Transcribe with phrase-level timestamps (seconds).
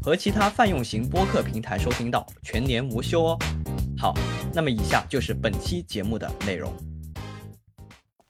[0.00, 3.38] 和其他泛用型播客平台收听到，全年无休哦。
[3.98, 4.14] 好，
[4.54, 6.72] 那么以下就是本期节目的内容。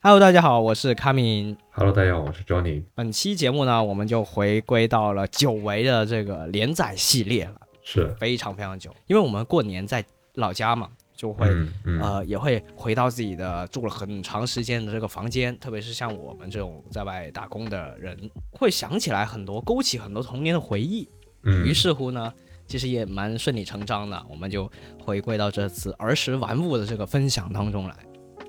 [0.01, 1.55] Hello，大家好，我是卡敏。
[1.71, 2.85] Hello，大家好，我是 Johnny。
[2.95, 10.03] 本期节目呢，我们就回归到了久违的这个连载系列了，是，非常非常久，因为我们过年在
[10.37, 18.19] 老家嘛，就会、嗯嗯，呃，也会回到自己的住了很长时间的这个房间，特别是像我们这种在外打工的人，
[18.53, 21.07] 会想起来很多，勾起很多童年的回忆。
[21.45, 22.33] 嗯于是乎呢，
[22.67, 24.71] 其实也蛮顺理成章的，我们就
[25.05, 27.95] 回归到这次儿时玩物的这个分享当中来。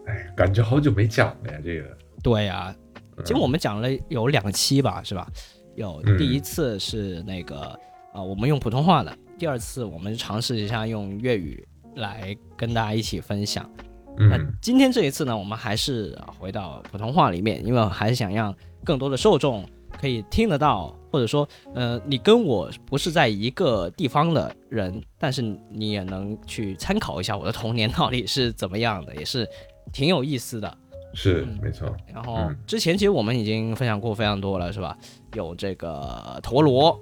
[0.05, 1.97] 哎，感觉好久没讲了呀，这个。
[2.23, 2.75] 对呀、
[3.17, 5.27] 嗯其实我们讲了有两期吧，是吧？
[5.75, 7.77] 有嗯第一次是那个啊、
[8.15, 11.65] 呃我们用普通话的，第二次我们尝试一下用粤语
[11.95, 13.69] 来跟大家一起分享。
[14.17, 18.53] 那嗯今天这一次呢，我们还是呃回到普通话里面，因为我还是想让
[18.83, 19.65] 更多的受众
[19.99, 29.47] 可以听得到，或者说，呃，你跟我不是在一个地方的人，但是你也能去参考一下我的童年到底是怎么样的，也是
[29.91, 30.77] 挺有意思的。
[31.15, 31.91] 是嗯没错。
[32.13, 34.95] 然后嗯之前其实我们已经分享过非常多了，是吧？
[35.33, 36.99] 有这个陀螺，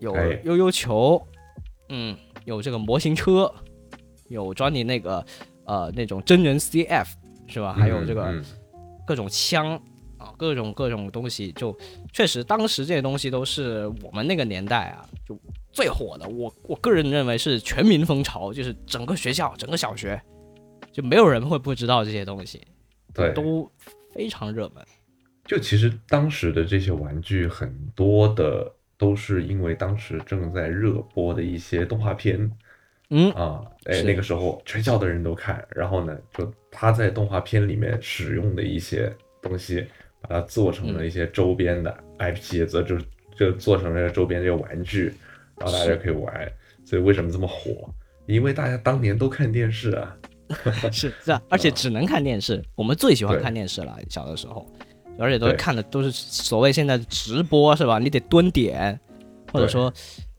[0.00, 1.24] 有哎悠悠球，
[1.88, 3.52] 嗯，有这个模型车，
[4.28, 5.24] 有 Johnny 那个
[5.66, 7.06] 呃那种真人 CF
[7.46, 7.72] 是吧？
[7.72, 8.44] 还有这个嗯
[9.06, 9.80] 各种枪
[10.24, 11.76] 啊，各种各种东西，就
[12.12, 15.38] 确实当时这些东西都是我们那个年代啊就
[15.70, 16.26] 最火的。
[16.26, 20.20] 我我个人认为是全民风潮，就是整个学校、整个小学
[20.90, 22.62] 就没有人会不知道这些东西，
[23.12, 23.70] 对，都
[24.14, 24.82] 非常热门。
[25.44, 32.50] 就其实当时的这些玩具很多的都是因为当时正在热播的一些动画片
[33.10, 39.86] 嗯，啊，哎，那个时候全校的人都看，然后呢，就他在动画片里面使用的一些东西，
[40.28, 42.96] 把它做成嗯了一些周边的 IP，则就
[43.36, 45.12] 就做成了周边这个玩具，
[45.58, 46.52] 然后大家是可以玩。
[46.84, 47.88] 所以为什么这么火？
[48.26, 50.16] 因为大家当年都看电视啊。
[50.92, 52.62] 是这样， 而且只能看电视。
[52.74, 54.70] 我们最喜欢看电视了，小的时候，
[55.18, 57.98] 而且都是看的都是所谓现在直播，是吧？
[57.98, 58.98] 你得蹲点，
[59.50, 59.92] 或者说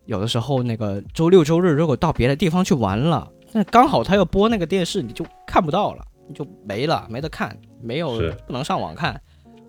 [0.06, 9.19] 有的时候那个周六周日如果到别的地方去玩了，那刚好他要播那个电视，你就看不到了，你就没了，没得看，没有不能上网看，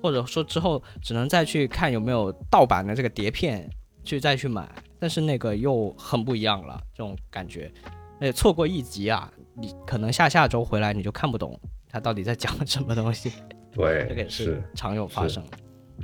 [0.06, 3.69] 或者说之后只能再去看有没有盗版的这个碟片
[4.05, 7.72] 去再去买，但是那个又很不一样了，这种感觉。
[8.21, 11.59] 而且错过一集啊，你可能下下周回来你就看不懂
[11.91, 13.33] 他到底在讲什么东西，
[13.75, 15.43] 对这个，也是是，常有发生。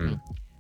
[0.01, 0.19] 嗯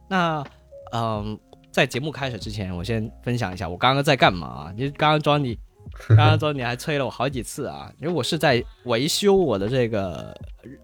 [0.09, 0.45] 那
[0.93, 1.37] 嗯，
[1.73, 4.73] 在节目开始之前，我先分享一下我刚刚在干嘛啊。
[4.77, 5.59] 你刚刚 Johnny，
[6.07, 10.35] 刚刚 Johnny 还催了我好几次啊，因为我是在维修我的这个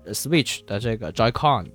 [0.05, 1.67] 呃 Switch 的这个 Joy-Con，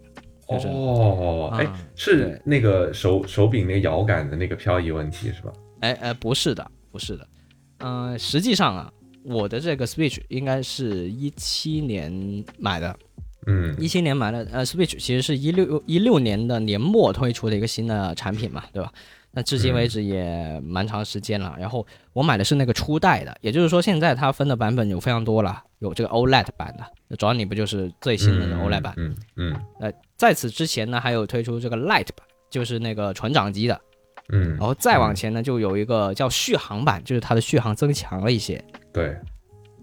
[0.58, 5.54] 就是哦，哎、啊是那个手手柄那个摇杆的那个漂移问题是吧？
[5.82, 7.28] 哎哎，不是的，不是的，
[7.80, 8.92] 嗯、实际上啊，
[9.24, 12.12] 我的这个 Switch 应该是一七年
[12.58, 12.96] 买的，
[13.48, 18.92] 嗯，一七年买的，呃，Switch 其实是一六一六年的年末推出的一个新的产品嘛，对吧？
[19.36, 21.56] 那至今为止也蛮长时间了。
[21.60, 28.94] 然后我买的是那个初代的，也就是说现在它分的版本有非常多了，有这个 OLED 版的，主要你不就是最新的 OLED 版？
[28.98, 33.82] 嗯嗯呃，在此之前呢，还有推出这个 Light 版，就是那个纯掌机的。
[34.30, 38.64] 嗯，然后再往前呢，就有一个叫续航版，就是它的续航增强了一些。
[38.94, 39.14] 对，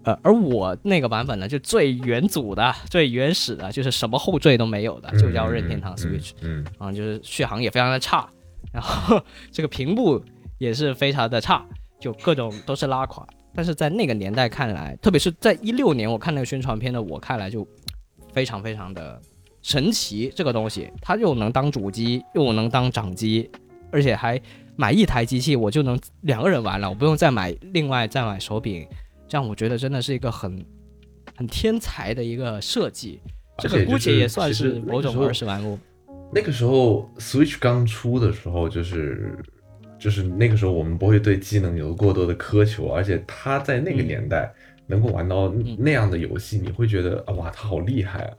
[0.03, 6.31] 呃，而我那个版本呢，就最原祖的、最原始的，就是什么后缀都没有的，就叫任天堂 Switch。
[6.41, 8.27] 嗯，啊，就是续航也非常的差，
[8.71, 9.21] 然后
[9.51, 10.23] 这个屏幕
[10.57, 11.65] 也是非常的差，
[11.99, 13.27] 就各种都是拉垮。
[13.53, 17.67] 但是在那个年代看来，特别是在一六年我看那个宣传片的我看来就
[18.31, 19.21] 非常非常的
[19.61, 23.51] 神奇，这个东西它又能当主机，又能当掌机，
[23.91, 24.41] 而且还
[24.77, 28.87] 买一台机器我就能两个人玩了，我不用再买另外再买手柄，
[29.27, 30.65] 这样我觉得真的是一个很
[31.35, 33.19] 很天才的一个设计。
[33.57, 35.77] 这个姑且也算是某种儿时玩物。
[36.33, 39.37] 那个时候 Switch 刚出的时候，就是
[39.99, 44.51] 就是那个时候我们不会对机能有过多的苛求，而且它在那个嗯年代
[44.87, 48.33] 能够玩到那样的游戏，你会觉得啊哇，它好厉害啊！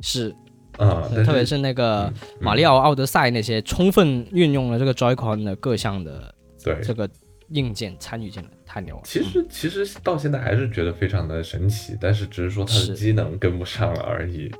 [0.00, 0.34] 是，
[0.76, 6.34] 啊、但特别是那个嗯马里奥奥德赛那些，充分运用了这个 Joy-Con 的各项的
[6.64, 7.08] 对这个
[7.50, 9.02] 硬件参与进来，太牛了。
[9.04, 14.50] 其实其实到现在还是觉得非常的神奇，但是只是说它的机能跟不上了而已。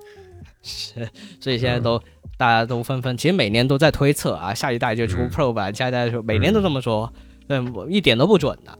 [0.63, 1.09] 是，
[1.41, 2.01] 所以现在都、
[2.37, 7.13] 大家都纷纷，其实每年都在推测啊，下一代就出嗯 Pro 版，下一代就出，每年都这么说，
[7.49, 8.79] 对，我一点都不准的。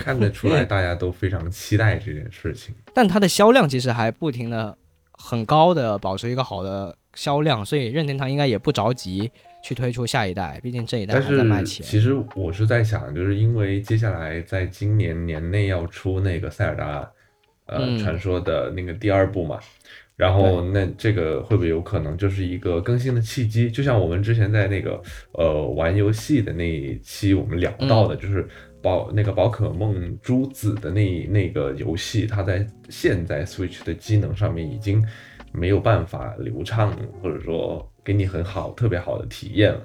[0.00, 2.74] 看得出来大家都非常期待这件事情。
[2.94, 4.74] 但它的销量其实还不停的
[5.12, 9.30] 很高的保持一个好的销量，所以任天堂应该也不着急
[9.62, 11.84] 去推出下一代，毕竟这一代但还在卖钱。
[11.84, 17.10] 其实我是在想，就是因为接下来在今年年内要出那个塞尔达，
[17.66, 19.60] 呃，嗯传说的那个第二部嘛，
[20.16, 23.70] 然后那这个会不会有可能就是一个更新的契机？
[23.70, 25.02] 就像我们之前在那个
[25.32, 28.46] 呃玩游戏的那一期我们聊到嗯的，就是
[28.80, 35.04] 宝那个宝可梦珠子的那那个游戏，它在现在 Switch 的机能上面已经
[35.52, 39.80] 没有办法流畅，或者说给你很好特别好的体验了。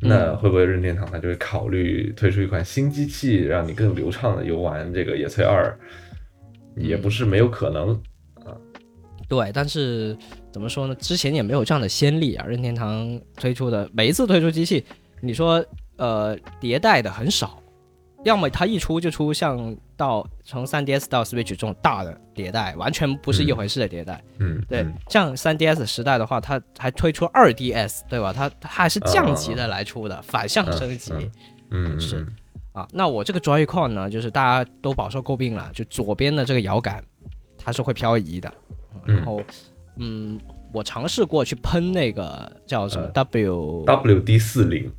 [0.00, 5.76] 那嗯会不会任天堂它就会考虑推出一款新机器，让你更流畅的游玩这个野炊二？
[6.76, 8.00] 也不是没有可能。
[9.28, 10.16] 对，但是
[10.52, 10.94] 怎么说呢？
[10.96, 12.46] 之前也没有这样的先例啊。
[12.46, 14.84] 任天堂推出的每一次推出机器，
[15.20, 15.64] 你说
[15.96, 17.60] 呃迭代的很少，
[18.24, 24.22] 要么它一出就出像到从 3DS 到 Switch 这种大的迭代，完全不是一回事的迭代。
[24.38, 28.32] 嗯，对嗯，像 3DS 时代的话，它还推出 2DS，对吧？
[28.32, 31.12] 它它还是降级的来出的，反向升级。
[31.70, 32.28] 嗯是嗯
[32.72, 37.02] 啊，那我这个 Joy-Con 呢，就是大家都饱受诟病了，就左边的这个摇杆
[37.56, 38.75] 它是会漂移的，嗯
[39.06, 39.40] 然后
[39.96, 40.38] 嗯，
[40.72, 44.92] 我尝试过去喷那个叫什么呃 W、WD 四零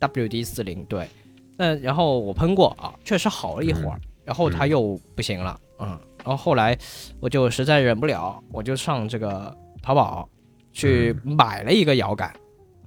[0.00, 1.08] ，WD 四零对，
[1.56, 5.88] 那然后我喷过啊，确实好了一会儿，然后它又不行了，嗯，
[6.18, 6.76] 然后后来
[7.20, 10.28] 我就实在忍不了，我就上这个淘宝
[10.72, 12.30] 去买了一个摇杆，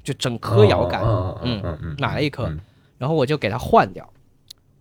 [0.03, 2.59] 就整颗摇杆，嗯嗯嗯嗯，买了一颗嗯。
[2.99, 4.07] 然后我就给它换掉，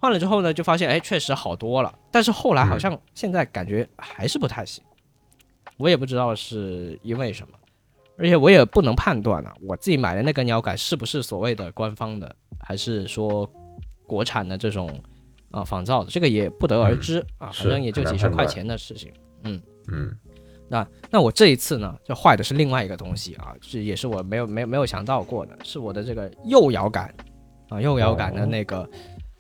[0.01, 1.99] 换了之后呢，就发现哎，确实好多了。
[2.11, 4.83] 但是后来好像现在感觉还是不太行，
[5.79, 7.55] 我也不知道是因为什么，
[8.17, 13.49] 而且我也不能判断啊，我自己买的那根摇杆是不是所谓的官方的，还是说
[14.07, 14.91] 国产的这种
[15.51, 19.13] 啊仿造的，这个也不得而知、啊，反正也就几十块钱的事情。
[19.45, 19.61] 嗯
[19.91, 20.15] 嗯
[20.69, 27.15] 那那我这一次呢，就坏的是另外一个东西啊，是也是我没有没有没有想到过的，是我的这个右摇杆
[27.69, 28.87] 啊，右摇杆的那个、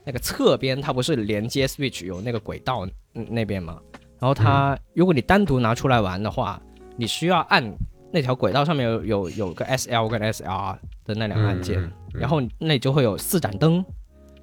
[0.06, 3.78] 那个侧边，它不是连接 Switch 有那个轨道嗯那边吗？
[4.20, 6.60] 然后它、如果你单独拿出来玩的话，
[6.96, 7.64] 你需要按
[8.12, 13.84] 那条轨道上面有有有个 SL 跟 SR 的那两个按键，嗯，嗯然后那里就会有四盏灯，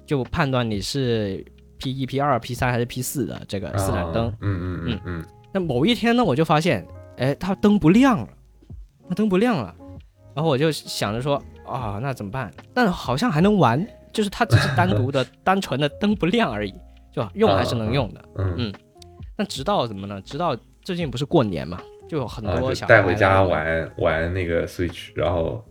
[0.06, 1.44] 就判断你是
[1.78, 4.28] P 一、P 二、P 三还是 P 四的这个四盏灯。
[4.28, 6.86] 啊嗯嗯嗯嗯那某一天呢，我就发现，
[7.18, 8.28] 哎，它灯不亮了，
[9.08, 9.74] 它灯不亮了，
[10.34, 12.50] 然后我就想着说，啊，那怎么办？
[12.72, 16.72] 但好像还能玩，就是它只是单独的、 单纯的灯不亮而已，
[17.12, 18.24] 就用还是能用的。
[18.36, 18.74] 嗯嗯
[19.36, 20.20] 那直到怎么呢？
[20.22, 25.64] 直到最近不是过年嘛，就有很多小孩带回家玩玩那个 Switch，然后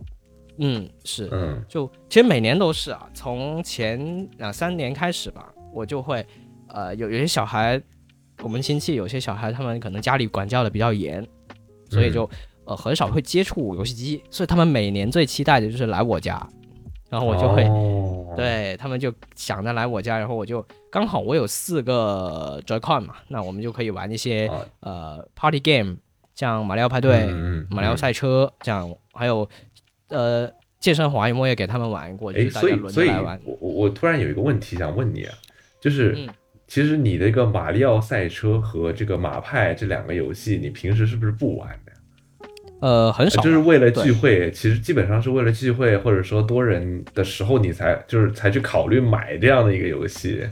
[0.58, 6.24] 嗯，是，嗯就其实每年都是啊，从前两三年开始吧，我就会，
[6.68, 7.80] 呃，有有些小孩，
[8.42, 11.26] 我们亲戚有些小孩，他们可能家里管教的比较严，
[11.90, 12.28] 所以就、
[12.64, 16.36] 呃很少会接触游戏机，所以他们每年最期待的就是来我家，
[17.08, 25.96] 然后我就会、哦 对他们就想着来我家，然后我就刚好我有四个 Joy-Con 嘛，那我们就可以玩一些、啊呃 Party Game，
[26.34, 27.26] 像马里奥派对。
[27.70, 29.48] 马里奥赛车这样，还有
[30.08, 33.40] 呃健身环，我也给他们玩过，就哎，是大家所以所以轮着来玩。
[33.46, 35.34] 我我我突然有一个问题想问你啊，
[35.80, 36.28] 就是、嗯
[36.68, 41.70] 其实你的一个马里奥赛车和这个马派这两个游戏，你平时是不是不玩？
[42.80, 50.42] 呃，很少，就是为了聚会，其实基本上是为了聚会，或者说多人的时候，你才就是才去考虑买这样的一个游戏。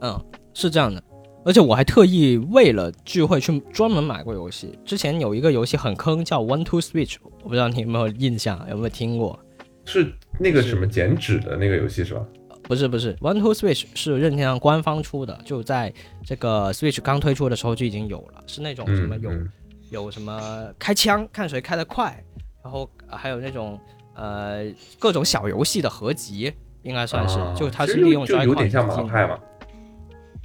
[0.00, 0.20] 嗯，
[0.54, 1.02] 是这样的。
[1.44, 4.76] 而且我还特意为了聚会去专门买过游戏。
[4.84, 9.38] 之前有一个游戏很坑，叫 One Two Switch，我不知道你有没有印象，有没有听过？
[9.84, 12.26] 是那个什么剪纸的那个游戏是吧？
[12.64, 19.48] 不是不是，One Two Switch 是任天堂官方出的，就在这个 Switch 刚推出的时候就已经有了，是那种什么有、嗯嗯
[19.90, 22.22] 有什么开枪，看谁开得快，
[22.62, 23.78] 然后呃还有那种
[24.14, 24.64] 呃
[24.98, 26.52] 各种小游戏的合集，
[26.82, 29.38] 应该算是，啊就它是利用就有点像马进派嘛。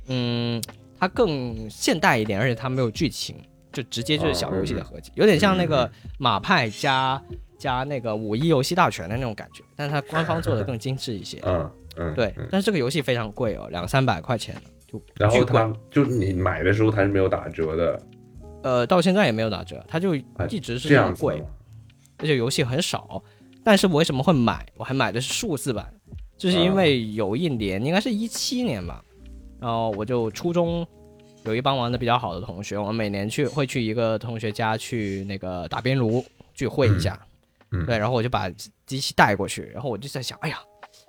[0.07, 0.62] 嗯，
[1.00, 3.36] 它更现代一点，而且它没有剧情，
[3.71, 7.21] 就直接就是小游戏的合集，有点像那个马派加
[7.57, 11.39] 加那个五一游戏大全的那种感觉，但是它官方做的更精致一些。
[11.43, 14.55] 嗯嗯，对嗯，但是这个游戏非常贵哦，两三百块钱，
[14.88, 18.01] 就然后它就你买的时候它是没有打折的，
[18.63, 21.44] 呃到现在也没有打折，它就啊一直是这样贵
[22.18, 23.22] 而且游戏很少。
[23.63, 24.65] 但是我为什么会买？
[24.75, 25.94] 我还买的是数字版，
[26.38, 29.03] 就是因为有一年，应该是一七年吧，
[29.60, 30.86] 然后我就初中
[31.46, 36.25] 有一帮玩的比较好的同学，我们每年去会去一个同学家去那个打边炉
[36.56, 37.20] 聚会一下，
[37.72, 38.50] 嗯对，然后我就把
[38.88, 40.60] 机器带过去，然后我就在想，哎呀，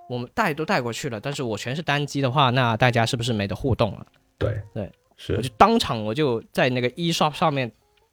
[0.09, 4.07] 我们带都带过去了，但是我全是单机的话，那大家是不是没得互动了？
[4.39, 4.93] 对对，
[5.25, 7.71] 是我就当场我就在那个 eShop 上面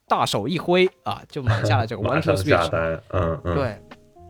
[0.07, 2.69] 大手一挥啊，就买下了这个马 One。
[2.69, 3.81] 单，嗯嗯，对，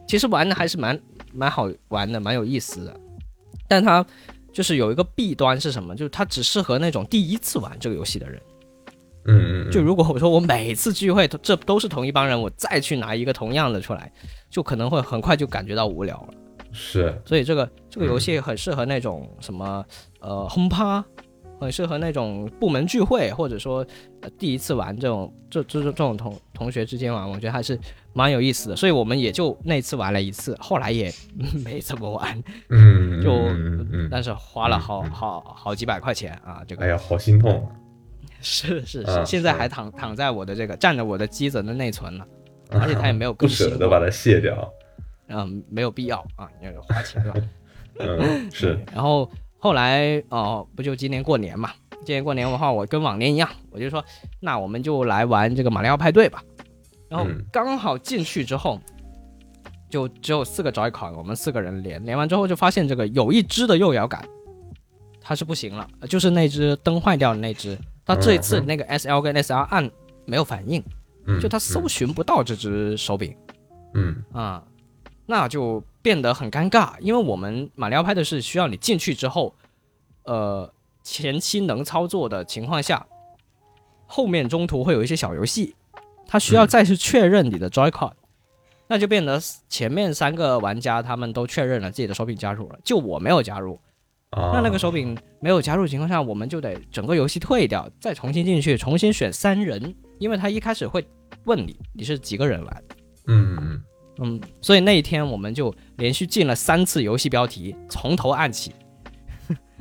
[0.07, 0.98] 其实玩的还是蛮
[1.33, 2.95] 蛮好玩的，蛮有意思的。
[3.67, 4.05] 但它
[4.53, 5.93] 就是有一个弊端是什么？
[5.93, 8.41] 就是它只适合那种第一次玩这个游戏的人。
[9.25, 14.09] 嗯嗯，就如果我说我每次聚会都这都是同一帮人，我再去拿一个同样的出来，
[14.50, 16.33] 就可能会很快就感觉到无聊了。
[16.71, 19.83] 是所以这个这个游戏很适合那种什么
[20.19, 21.03] 呃轰趴，
[21.60, 23.86] 很适合那种部门聚会，或者说
[24.22, 27.78] 呃第一次玩这种这这这种同同学之间玩，我觉得还是
[28.13, 28.75] 蛮有意思的。
[28.75, 31.12] 所以我们也就那次玩了一次，后来也
[31.66, 33.30] 没怎么玩，嗯，就
[34.10, 37.75] 但是花了好好好几百块钱啊，这个哎呀，好心痛啊，
[38.42, 42.25] 是是是，嗯现在还躺躺在我的这个占着我的机子的内存呢，
[42.72, 44.74] 而且它也没有不更新过舍得把它卸掉，
[45.28, 47.34] 嗯，没有必要啊，因为花钱了。
[48.01, 51.72] 嗯，是，然后后来哦、不就今年过年嘛？
[52.06, 54.04] 今年过年的话，我跟往年一样，我就说，
[54.39, 56.42] 那我们就来玩这个马里奥派对吧。
[57.10, 58.80] 然后嗯刚好进去之后，
[59.89, 64.24] 就只有四个 Joy-Con，我们四个人连连完之后，就发现这个有一只的右摇杆
[65.22, 69.92] 它是不行了，就是那只灯坏掉的那只，它这一次那个 SL 跟 SR 按
[70.25, 70.82] 没有反应，
[71.28, 73.36] 嗯，就它搜寻不到这只手柄。
[73.94, 74.63] 嗯，啊、
[75.29, 79.53] 那就变得很尴尬，因为我们马里奥派的是需要你进去之后，
[80.24, 83.05] 呃，前期能操作的情况下，
[84.07, 85.75] 后面中途会有一些小游戏，
[86.25, 88.13] 它需要再去确认你的 Joy-Con，、
[88.88, 93.79] 那就变得前面三个玩家他们都确认了自己的手柄加入了，就我没有加入，
[94.31, 101.07] 那那个手柄没有加入情况下，我们就得整个游戏退掉，再重新进去，重新选三人，因为他一开始会
[101.43, 102.83] 问你你是几个人玩。
[103.27, 103.83] 嗯嗯，
[104.22, 108.74] 嗯所以那一天我们就连续进了三次游戏标题，从头按起，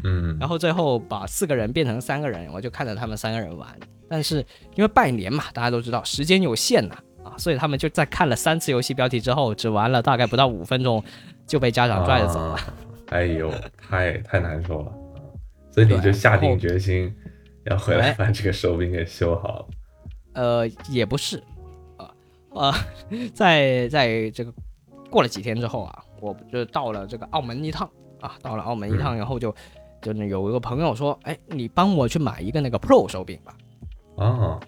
[0.04, 3.68] 嗯， 然后最后把四个人变成三个人，我就看着他们三个人玩。
[4.09, 4.37] 但是
[4.75, 11.02] 因为拜年嘛，大家都知道时间有限呐啊，所以他们就在看了三次游戏标题之后，只玩了大概不到五分钟，
[11.47, 12.54] 就被家长拽着走了。
[12.54, 12.75] 啊
[13.11, 14.95] 哎呦，太太难受了，啊
[15.73, 17.11] 所以你就下定决心
[17.64, 19.66] 要回来哎把这个手柄给修好。
[20.35, 21.42] 呃，也不是，啊
[22.50, 22.72] 呃，
[23.34, 24.52] 在在这个
[25.10, 27.88] 过了几天之后啊，我就到了这个澳门一趟
[28.20, 29.54] 啊，到了澳门一趟，然后就
[30.02, 33.54] 就那有一个朋友说，哎，你帮我去买一个那个 Pro 手柄吧。
[34.16, 34.60] 啊，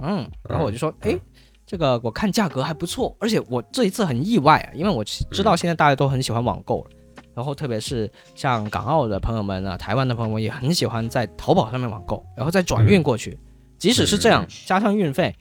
[0.00, 1.12] 嗯，然后我就说，嗯。
[1.12, 1.18] 哎，
[1.64, 6.90] 这个我看价格还不错，而且我这一次很意外啊，因为我知知道现在大家都很喜欢网购了，
[7.34, 13.38] 然后特别是像港澳的朋友们啊，台湾的朋友们也很喜欢在淘宝上面网购，然后再转运过去，
[13.78, 15.34] 即使是这样嗯，加上运费，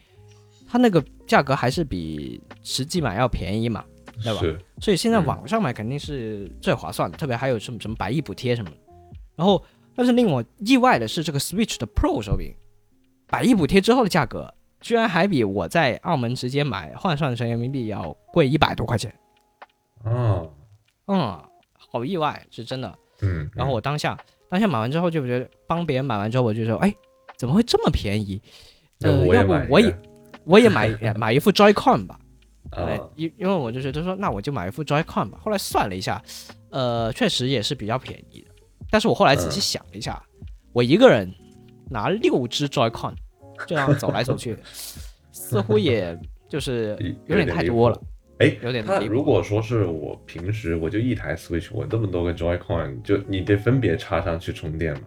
[0.71, 3.83] 它那个价格还是比实际买要便宜嘛，
[4.23, 4.39] 对吧？
[4.79, 8.77] 所以现在嗯网上买肯定是最划算的，特别还有什么什么百亿补贴什么的。
[9.35, 9.61] 然后，
[9.93, 12.55] 但是令我意外的是，这个 Switch 的 Pro 手柄，
[13.27, 19.13] 百亿补贴之后的价格，居然还比我在澳门直接买换算成人民币要贵一百多块钱。
[20.05, 20.41] 啊，
[21.07, 21.43] 嗯，
[21.77, 22.97] 好意外，是真的。
[23.21, 24.17] 嗯，然后我当下
[24.49, 26.95] 当下买完之后，就觉得帮别人买完之后，我就说，哎，
[27.35, 28.41] 怎么会这么便宜？
[29.01, 29.93] 呃，要不我也
[30.45, 32.19] 我也买 买一副 Joy-Con 吧。
[33.15, 35.39] 因因为我就觉得说，那我就买一副 Joy-Con 吧。
[35.41, 36.21] 后来算了一下，
[36.69, 38.47] 呃，确实也是比较便宜的。
[38.89, 40.21] 但是我后来仔细嗯想了一下，
[40.71, 41.29] 我一个人
[41.89, 43.13] 拿六只 Joy-Con
[43.67, 44.57] 这样走来走去，
[45.33, 46.17] 似乎也
[46.47, 48.01] 就是有点太多了。。
[48.39, 55.01] 哎，他如果说是我平时我就一台 Switch，我这么多个 Joy-Con，就你得分别插上去充电嘛？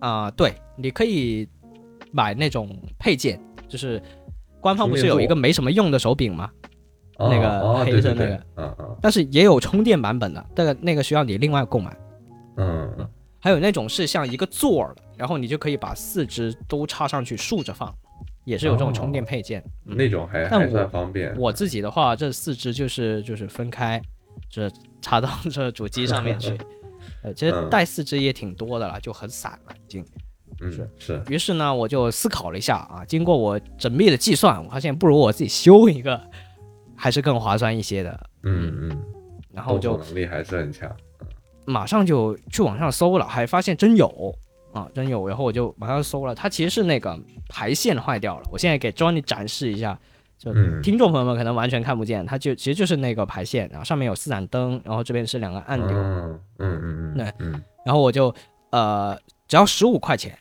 [0.00, 1.48] 啊、对，你可以
[2.12, 4.02] 买那种配件，就是
[4.60, 6.50] 官方不是有一个没什么用的手柄吗？
[7.18, 11.96] 哦那个哦黑色那个嗯嗯但是也有充电版本的，那个那个需要你另外购买。
[12.58, 13.08] 嗯嗯，
[13.40, 17.94] 还有那种是像一个座儿的，然后你就可以把四只都插上去竖着放，
[18.44, 19.64] 也是有这种充电配件。
[19.86, 21.34] 嗯那种还还算方便。
[21.38, 23.98] 我自己的话，这四只就是就是分开，
[24.50, 24.70] 这
[25.00, 26.54] 插到这主机上面去。
[27.24, 30.04] 呃，其实嗯带四只也挺多的了，就很散了已经。
[30.60, 36.20] 嗯是是于是呢，我就思考了一下啊，经过我缜密的计算，我发现不如我自己修一个，
[36.94, 38.18] 还是更划算一些的。
[38.42, 39.02] 嗯嗯，
[39.52, 40.90] 然后就能力还是很强。
[41.64, 44.34] 马上就去网上搜了，还发现真有
[44.72, 45.26] 啊，真有。
[45.26, 48.44] 然后我就马上搜了，它其实是那个排线坏掉了。
[48.52, 49.98] 我现在给 Johnny 展示一下
[50.38, 58.32] 就嗯听众朋友们可能完全看不见，它就其实就是那个排线，然后上面有四盏灯，然后这边是两个按钮，嗯嗯嗯嗯，对嗯然后我就
[58.70, 60.38] 呃只要十五块钱，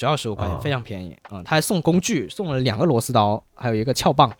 [0.00, 1.44] 只要十五块钱，哦非常便宜啊、嗯！
[1.44, 4.32] 他还送工具，送了两个螺丝刀，还有一个撬棒，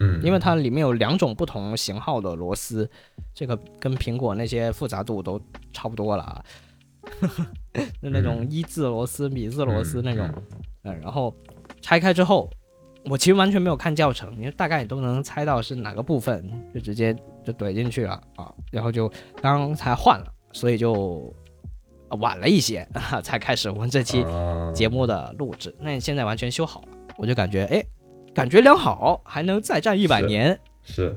[0.00, 2.86] 嗯，因为它里面有两种不同型号的螺丝，
[3.32, 5.40] 这个跟苹果那些复杂度都
[5.72, 6.44] 差不多了啊。
[8.02, 10.30] 就那种一字螺丝、米字螺丝那种，
[10.82, 11.34] 嗯，然后
[11.80, 12.50] 拆开之后，
[13.06, 19.10] 我其实完全没有看教程，因为大概你都能猜到是哪个部分，就直接就怼进去了啊，然后就
[19.40, 21.47] 刚才换了，所以就呃
[22.20, 22.86] 晚了一些
[23.22, 25.74] 才开始我们这期啊节目的录制。
[25.80, 27.84] 那现在完全修好了，我就感觉哎，
[28.34, 30.58] 感觉良好，还能再战一百年。
[30.82, 31.14] 是，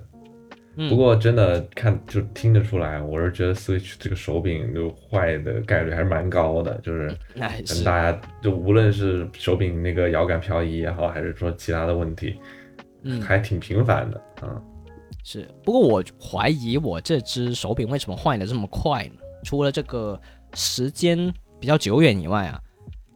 [0.76, 12.38] 嗯，不过真的看就听得出来，我是觉得 Switch 这个手柄就坏的概率还是蛮高的，就是 哎是跟大家就无论是手柄那个摇杆漂移也好，还是说其他的问题，
[13.04, 14.62] 嗯还挺频繁的啊。
[15.24, 19.14] 是，不过我怀疑我这只手柄为什么坏的这么快呢？
[19.44, 20.20] 除了这个
[20.54, 22.60] 时间比较久远以外啊，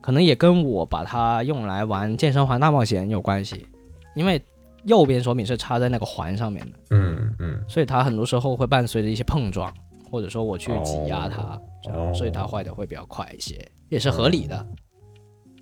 [0.01, 3.67] 可能也跟我把它用来玩健身环大冒险有关系，
[4.15, 4.41] 因为
[4.83, 9.73] 右边手柄是插在那个环上面的，嗯嗯，所以它很多时候会伴随着一些碰撞，
[10.11, 14.65] 或者说我去挤压它，哦这样所以它坏的会比较快一些，也是合理的。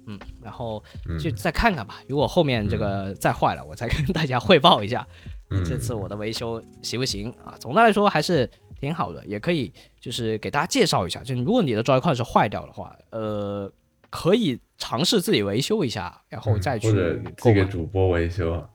[0.05, 5.07] 嗯，然后嗯就再看看吧，如果后面这个再坏了，我再跟大家汇报一下。
[5.49, 7.55] 嗯这次我的维修行不行啊？
[7.59, 8.49] 总的来说还是
[8.83, 9.71] 挺好的，也可以
[10.01, 13.71] 就是给大家介绍一下，就如果你的 Joy-Con 是坏掉的话，呃，
[14.09, 18.69] 可以尝试自己维修一下，然后再去嗯或者寄给主播维修啊。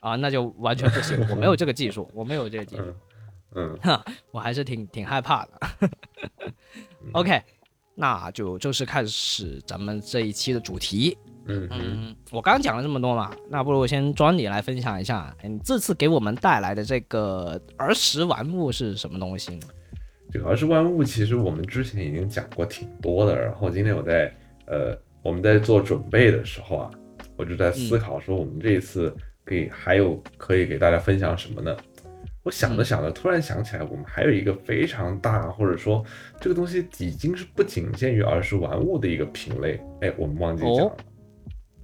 [0.00, 2.82] 啊，那就完全不行，我没有这个技术，我没有这个技术，
[3.56, 4.00] 嗯嗯
[4.30, 5.60] 我还是挺挺害怕的。
[7.14, 7.42] OK，
[7.94, 11.16] 那就正式开始咱们这一期的主题。
[11.48, 19.66] 嗯嗯，嗯，我刚刚讲了这么多嘛，那不如先庄你来分享一下，哎你这次给我们带来的这个儿时玩物是什么东西呢？
[20.30, 24.32] 这个儿时玩物其实我们之前已经讲过挺多的，然后今天我在
[24.66, 26.90] 呃我们在做准备的时候啊，
[27.36, 31.74] 我就在思考说我们这一次给还有可以给大家分享什么呢？
[32.44, 36.02] 我想着想着，突然想起来，我们还有一个非常大，或者说
[36.40, 40.96] 这个东西已经是不仅限于儿时玩物的一个品类，哎，我们忘记讲了，哦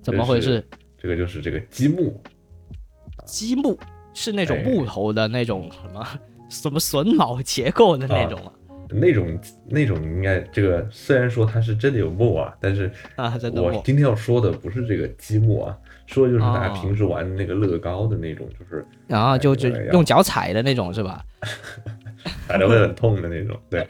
[0.05, 0.63] 怎么回事？
[0.99, 2.23] 这个就是这个积木，
[3.25, 3.77] 积木
[4.13, 6.07] 是那种哎木头的那种什么
[6.49, 8.53] 什么榫卯结构的那种啊？
[8.91, 21.25] 那种那种应该这个虽然说它是真的有木啊，但是啊，真的我今天要说的不是这个积木啊，说的就是大家哦平时玩的那个乐高的那种，就是然后就就用脚踩的那种是吧？
[22.47, 23.59] 踩着会很痛的那种。
[23.69, 23.81] 对，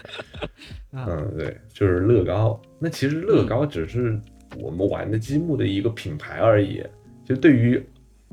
[0.90, 2.60] 啊嗯，对，就是乐高。
[2.78, 4.18] 那其实乐高只是
[4.60, 6.82] 我们玩的积木的一个品牌而已。
[7.22, 7.82] 其实对于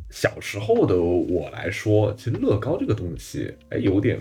[0.10, 4.20] 小时候的我来说，其实乐高这个东西，哎，有点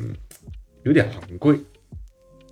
[0.85, 1.59] 有点昂贵，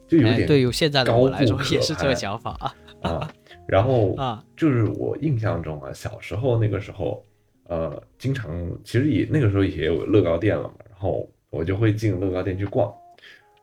[0.09, 3.33] 就有哎，点对于现在的我来说也是这个想法啊啊。
[3.69, 7.25] 然后 啊，就是我印象中啊，小时候那个时候，
[7.69, 8.51] 呃，经常
[8.83, 12.93] 其实也那个时候也有乐高店了嘛，然后我就会进乐高店去逛，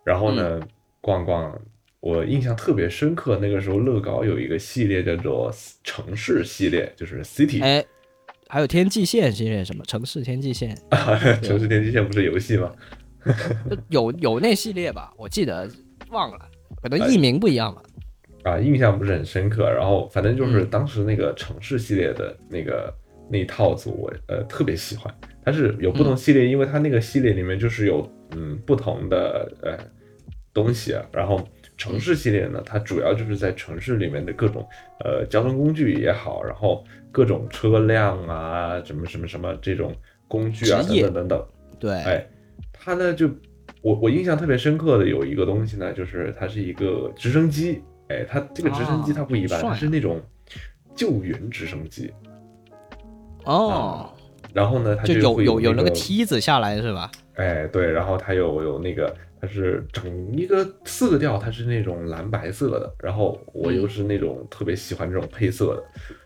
[0.06, 0.68] 然后呢，嗯
[1.02, 1.60] 逛逛，
[2.06, 5.52] 我印象特别深刻，那个时候乐高有一个系列叫做
[5.84, 7.84] 城市系列，就是 City，、哎，
[8.48, 10.78] 还有天际线系列什么城市天际线，
[11.42, 12.72] 城市天际线不是游戏吗？
[13.90, 15.12] 有有那系列吧？
[15.18, 15.68] 我记得
[16.12, 16.38] 忘了，
[16.80, 17.82] 可哎能译名不一样吧。
[18.44, 19.68] 啊，印象不是很深刻。
[19.72, 22.94] 然后反正就是嗯当时那个城市系列的那个
[23.32, 25.12] 那一套组，我呃特别喜欢。
[25.44, 29.76] 它是有不同系列，因为它那个系列里面就是有嗯不同的呃
[30.54, 31.04] 东西啊。
[31.12, 31.44] 然后
[31.78, 34.66] 城市系列呢，它主要就是在城市里面的各种
[35.04, 39.94] 呃交通工具也好，然后各种车辆啊，什么什么什么这种
[40.28, 41.46] 工具啊等等等等。
[41.80, 42.28] 对，哎，
[42.72, 43.30] 它呢就
[43.82, 50.22] 我我印象特别深刻的有一个东西呢，就是它是一个直升机，哎，它这个直升机啊它不一般，它是那种
[50.96, 52.12] 救援直升机，
[53.44, 54.10] 哦，
[54.54, 57.12] 然后呢它就有会有个有那个，梯子下来是吧？
[57.36, 59.16] 哎，对，然后它有有那个。
[59.42, 65.84] 它是整一个色调，它是那种蓝白色的，然后我又是那种特别喜欢这种配色的，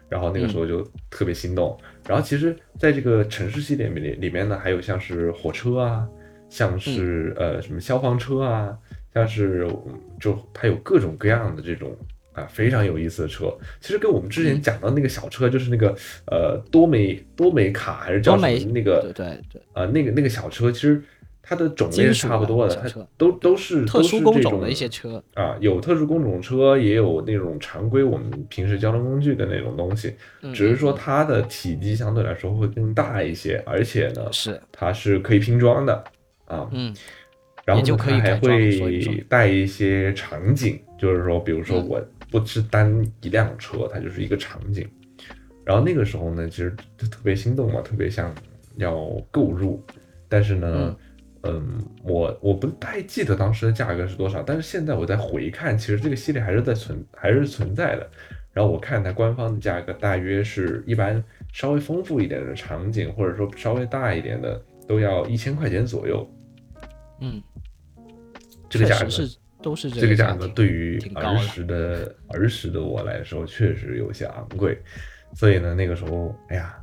[0.07, 1.77] 然后那个时候就特别心动。
[2.07, 6.07] 然后其实在这个城市系列里里面呢，还有像是火车啊，
[6.49, 8.77] 像是、呃什么消防车啊，
[9.13, 11.93] 像是嗯就它有各种各样的这种
[12.39, 13.53] 啊非常有意思的车。
[13.81, 14.61] 其实跟我们之前嗯。
[14.61, 15.95] 讲到那个小车，就是那个
[16.27, 21.01] 呃多美多美卡还是叫什么那个对对对，呃，那个那个小车其实
[21.41, 36.03] 它的种类是差不多的，它都都是特殊工种的的一些车，啊，有特殊工种车，也有那种常规我们平时交通工具的那种东西，嗯只是说它的体积相对来说会更大一些，而且呢，是，它是可以拼装的
[36.45, 36.93] 啊，嗯。
[37.65, 41.87] 然后它还会带一些场景，就是说，比如说嗯。
[41.87, 44.87] 我不是单一辆车，它就是一个场景。
[45.65, 48.33] 然后那个时候呢，其实就特别心动嘛，特别想
[48.77, 48.95] 要
[49.29, 49.83] 购入，
[50.27, 50.97] 但是呢，
[51.43, 58.09] 嗯，我我不太记得当时的价格是多少，但是现在我在回看，其实这个系列还是在存，还是存在的。
[58.51, 66.27] 然后我看它官方的价格大约是一般稍微丰富一点的场景，或者说稍微大一点的，都要一千块钱左右。
[67.21, 67.41] 嗯，
[68.67, 74.77] 这个价格是都是这个价格对于儿时的儿时的我来说，确实有些昂贵，
[75.33, 76.81] 所以呢，那个时候，哎呀，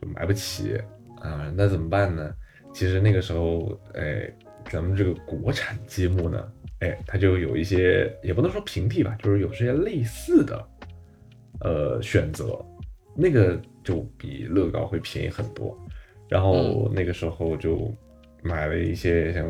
[0.00, 0.76] 就买不起
[1.20, 2.34] 啊，那怎么办呢？
[2.72, 4.30] 其实那个时候，哎，
[4.70, 10.68] 咱们这个国产积木呢，哎，它就有一些，也不能说平替吧，就是有些类似的，
[11.60, 12.62] 呃，选择，
[13.16, 15.78] 那个就比乐高会便宜很多。
[16.28, 17.94] 然后那个时候就
[18.42, 19.46] 买了一些像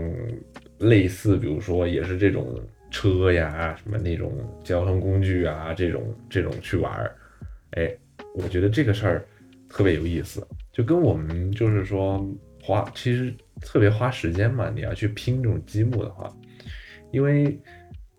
[0.78, 2.60] 类似，比如说也是这种
[2.90, 4.32] 车呀，什么那种
[4.62, 7.16] 交通工具啊，这种这种去玩儿，
[7.72, 7.92] 哎，
[8.34, 9.26] 我觉得这个事儿
[9.68, 12.24] 特别有意思，就跟我们就是说
[12.62, 16.28] 花，其实特别花时间嘛，你要去拼这种积木的话，
[17.12, 17.58] 因为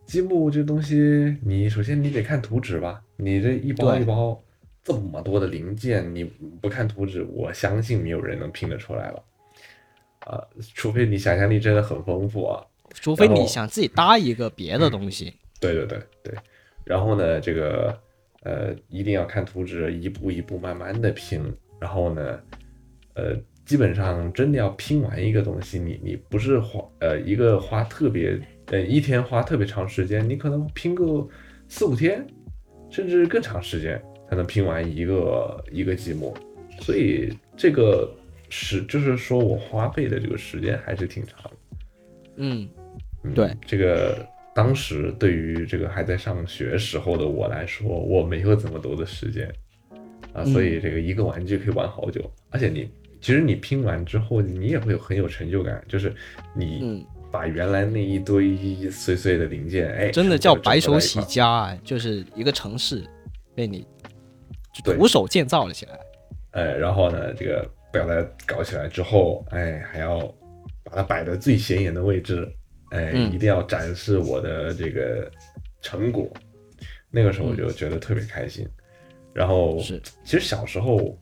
[0.06, 4.42] 积木这东西，你首先你得看图纸吧，你这一包一包
[4.84, 6.24] 这么多的零件，你
[6.62, 9.24] 不看图纸，我相信没有人能拼得出来了。
[10.26, 16.36] 啊，除非你想象力真的很丰富啊，除非你想自己搭一个别的东西，对对对对，
[16.84, 17.98] 然后呢，这个
[18.44, 21.42] 呃一定要看图纸，一步一步慢慢的拼。
[21.78, 22.40] 然后呢，
[23.14, 23.36] 呃，
[23.66, 31.28] 基本上真的要拼完一个东西，你你不是花呃一个花特别呃一天花特别长时间，你可能拼个
[31.68, 32.26] 四五天，
[32.90, 36.36] 甚至更长时间才能拼完一个一个积木。
[36.80, 38.10] 所以这个
[38.50, 41.78] 是就是说我花费的这个时间还是挺长的。
[42.38, 42.70] 嗯，
[43.24, 49.48] 嗯对，这个当时对于这个还在上学时候的我来说，我没有这么多的时间
[50.34, 52.90] 啊，嗯所以这个一个玩具可以玩好久，而且你
[53.22, 56.14] 其实你拼完之后，你也会有很有成就感，就是
[56.54, 61.50] 你嗯把原来那一堆碎碎的零件，哎，真的叫白手起家。
[61.50, 63.04] 啊，就是一个城市
[63.54, 63.86] 被你
[64.84, 66.00] 徒手建造了起来。
[66.52, 70.20] 哎，然后呢，这个表带搞起来之后，哎，还要
[70.84, 72.48] 把它摆在最显眼的位置，
[72.92, 75.32] 哎，嗯一定要展示我的这个
[75.82, 76.30] 成果。
[77.10, 78.68] 那个时候我就觉得特别开心。
[79.34, 80.02] 然后，是。
[80.24, 81.18] 其实小时候，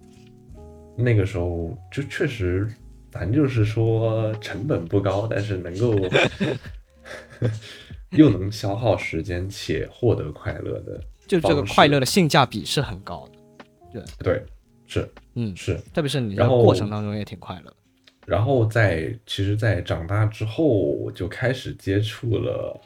[0.97, 2.67] 那个时候就确实，
[3.11, 5.95] 咱就是说成本不高，但是能够
[8.11, 13.27] 又能消耗时间且获得快乐的，就这个快乐的性价比是很高
[13.93, 14.33] 的，对。
[14.33, 14.43] 对，
[14.93, 15.79] 是嗯，是。
[15.93, 17.73] 特别是你在然后过程当中也挺快乐。
[18.25, 22.79] 然后在其实，在长大之后，我就开始接触了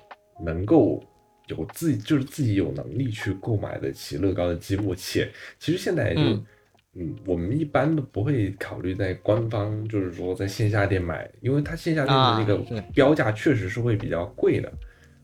[0.44, 1.04] 能够
[1.48, 6.46] 有自己就是自己有能力去购买得起乐高的积木，且其实现在就嗯
[6.94, 14.72] 嗯我们一般都不会考虑在官方就是说在线下店买，因为它线下店的那个标价确实是会比较贵的。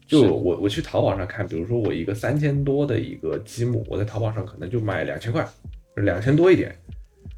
[0.05, 5.47] 就我我去淘宝上看，比如说我一个三千多的一个积木，我在淘宝上可能就卖两千块，
[5.95, 6.75] 两千多一点，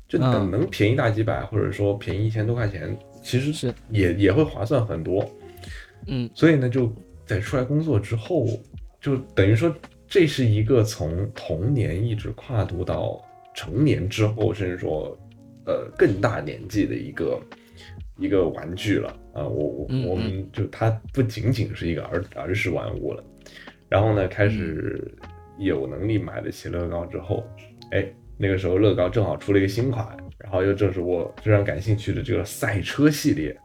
[0.07, 5.29] 就等嗯能便宜大几百，或者说便宜一千多块钱，其实是也也会划算很多。
[6.07, 6.91] 嗯，所以呢，就
[7.25, 8.47] 在出来工作之后，
[9.01, 9.73] 就等于说
[10.07, 13.19] 这是一个从童年一直跨度到
[13.53, 15.17] 成年之后，甚至说
[15.65, 17.41] 呃更大年纪的一个
[18.17, 19.43] 一个玩具了啊！
[19.43, 23.23] 我我嗯我们就它不仅仅是一个儿儿时玩物了。
[23.89, 25.11] 然后呢，开始
[25.57, 27.43] 有能力买得起乐高之后，
[27.91, 33.57] 哎，那个时候乐高正好出了一个新款，然后又正是我非常感兴趣的这个赛车系列。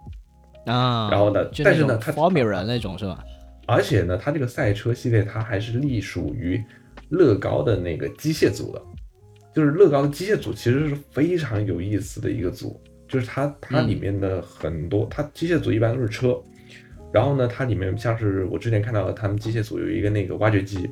[0.66, 3.24] 啊，然后呢但是呢它 Formula 那种是吧？
[3.66, 6.62] 而且呢，它这个赛车系列它还是隶属于
[7.08, 8.82] 乐高的那个机械组的，
[9.54, 16.36] 就是乐高的机械组其实是非常有意思的一个组，就是它它里面的很多，它机械组一般都是车，
[17.12, 20.90] 然后呢，它里面像是我之前看到的，他们机械组有一个那个挖掘机，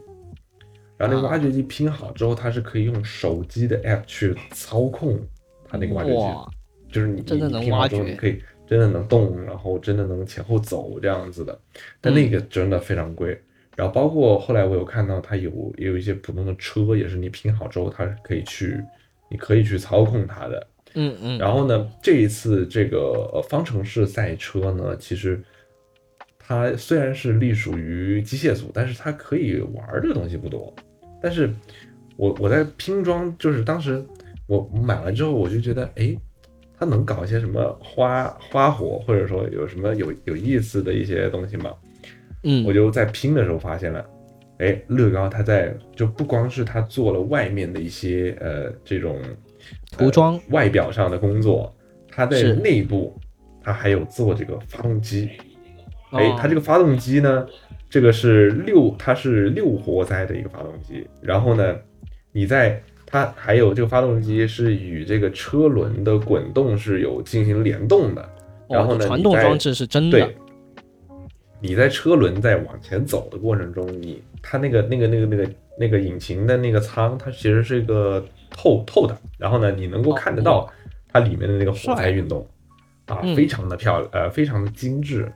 [0.98, 5.18] 然后那挖掘机拼好之后，它是可以用手机的 app 去操控
[5.66, 11.58] 它那个挖掘机，就是你真的能你拼好挖掘之后你可以真的能动，然后真的能前后走这样子的。
[12.00, 13.40] 但那个真的非常贵。
[13.76, 18.82] 然后包括后来我有看到它有也有一些普通的车，也是你拼好之后它是可以去，
[19.30, 20.66] 你可以去操控它的。
[20.94, 22.98] 嗯嗯，然后呢，这一次这个
[23.32, 25.40] 呃方程式赛车呢，其实
[26.38, 30.74] 它虽然是隶属于机械组，但是它可以玩儿的东西不多。
[31.20, 31.52] 但是
[32.16, 34.04] 我我在拼装，就是当时
[34.46, 36.16] 我买完之后，我就觉得，哎，
[36.78, 41.72] 它能搞一些什么花花火，或者说有什么有有意思的一些东西吗？
[42.44, 44.04] 嗯，我就在拼的时候发现了，
[44.58, 49.20] 哎，乐高它在就不光是它做了外面的一些呃这种
[49.90, 51.74] 涂装呃外表上的工作，
[52.08, 53.18] 它在内部
[53.60, 55.30] 它还有做这个发动机。
[56.10, 57.46] 哎哦，它这个发动机呢，
[57.90, 61.06] 这个是六，它是六活塞的一个发动机。
[61.22, 61.76] 然后呢，
[62.32, 68.28] 你在它还有这个发动机是与这个车轮的滚动是有进行联动的。
[68.68, 70.36] 然后哦呢，传动装置是真的对，，
[71.60, 80.70] 你在车轮在往前走的过程中，你它那个那个那个那个那个引擎的那个舱，它其实是一个透透的，然后呢，你能够看得到
[81.10, 82.46] 它里面的那个活塞运动，
[83.06, 85.26] 啊，嗯非常的漂亮，呃，非常的精致。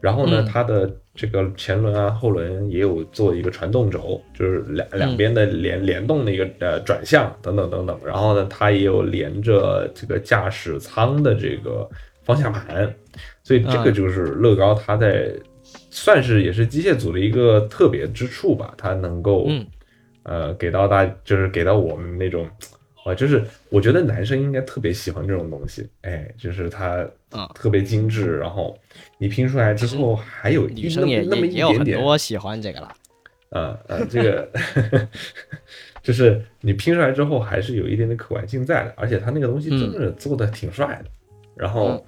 [0.00, 7.98] 然后呢，嗯它的这个前轮啊、后轮也有做一个传动轴，就是两两边的联联动的一个呃转向等等等等。
[8.04, 11.88] 然后呢，它也有连着这个驾驶舱的这个
[12.22, 12.94] 方向盘，
[13.42, 15.32] 所以这个嗯就是乐高它在
[15.90, 19.66] 算是也是机械组的一个特别之处吧，它能够嗯
[20.22, 22.48] 呃给到大就是给到我们那种。
[23.10, 28.78] 啊，就是我觉得男生应该特别喜欢这种东西，哎，就是它啊特别精致，然后
[29.18, 32.92] 你拼出来之后还有一女生也也也有很多喜欢这个了。
[33.50, 34.50] 啊啊，这个
[36.02, 41.10] 就是你拼出来之后还是有一点点可玩性在的，而且它那个东西真的做的挺帅的。
[41.56, 42.04] 然后嗯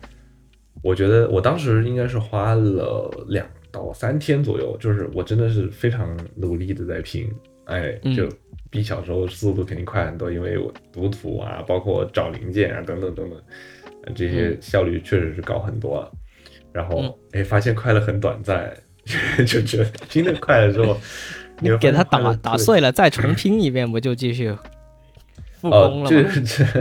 [0.83, 7.31] 我觉得我当时应该是花了两到三天左右，就是我真的是非常努力的在拼，
[7.65, 8.27] 哎，嗯就
[8.71, 13.39] 比小时候速度肯定快很多，因为我读图啊，包括找零件啊，等等等等，
[14.05, 16.11] 呃这些效率确实是高很多了。
[16.73, 18.73] 然后嗯哎，发现快乐很短暂，
[19.45, 20.97] 就觉得拼的快了之后，
[21.59, 24.57] 你给它打打碎了，再重拼一遍，不就继续
[25.61, 26.11] 复工了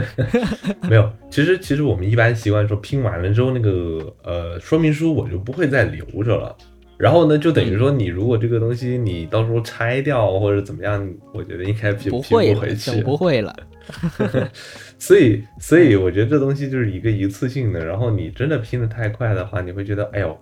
[0.88, 6.56] 没有，其实其实我们一般习惯说拼完了之后，那个呃说明书我就不会再留着了。
[7.00, 13.02] 然后呢，就等于嗯说你如果这个东西你到时候拆掉或者怎么样，我觉得应该拼不会了，不回去。
[13.02, 13.56] 不会了。
[14.98, 17.82] 所以所以我觉得这东西就是一个一次性的。
[17.82, 20.38] 然后你真的拼的太快的话，你会觉得哎呦，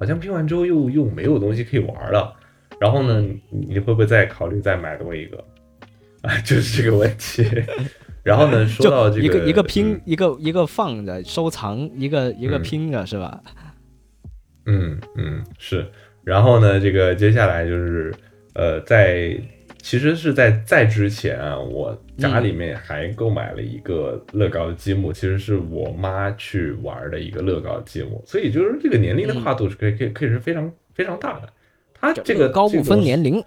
[0.00, 2.32] 好像拼完之后又又没有东西可以玩了。
[2.80, 5.44] 然后呢，你你会不会再考虑再买多一个？
[6.22, 7.44] 啊， 就是这个问题。
[8.24, 13.42] 然后呢，说到这个一个一个拼嗯，一个一个放着收藏，一个一个嗯拼着是吧？
[14.66, 15.86] 嗯嗯是，
[16.24, 18.12] 然后呢，这个接下来就是
[18.54, 19.36] 呃，在
[19.80, 31.48] 其实是在在之前啊，我家里面还购买了一个乐高的积木，其实是我妈去玩的一个乐高积木，所以就是这个年龄的跨度是可以可以可以是非常非常大的。
[31.94, 33.42] 它这个高不分年龄。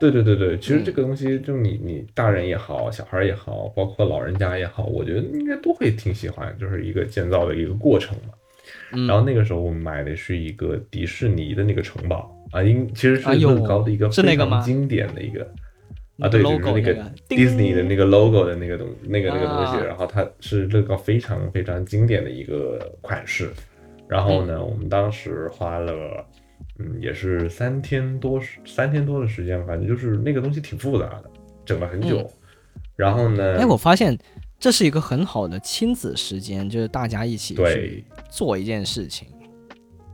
[0.00, 8.34] 对对对对，其实嗯这个东西，就你你大人也好，小孩也好，包括老人家也好，我觉得应该都会挺喜欢，就是一个建造的一个过程嘛。
[8.92, 15.46] 嗯然后那个时候我们买的是一个迪士尼的那个城堡啊，因其实是乐高的一个非是那个吗常经典的一个
[16.16, 23.50] 那个啊，对，就是那个 Disney 的那个 logo 的那个东那个那个东西，啊然后它是乐高非常非常经典的一个款式。
[24.08, 25.94] 然后呢，我们当时花了。
[26.80, 31.24] 嗯，也是三天多，三天多的时间，反正就是那个东西挺复杂的，
[31.64, 32.18] 整了很久。
[32.18, 32.30] 嗯
[32.96, 34.16] 然后呢，哎，我发现
[34.58, 39.28] 这是一个很好的亲子时间，就是大家一起对去做一件事情。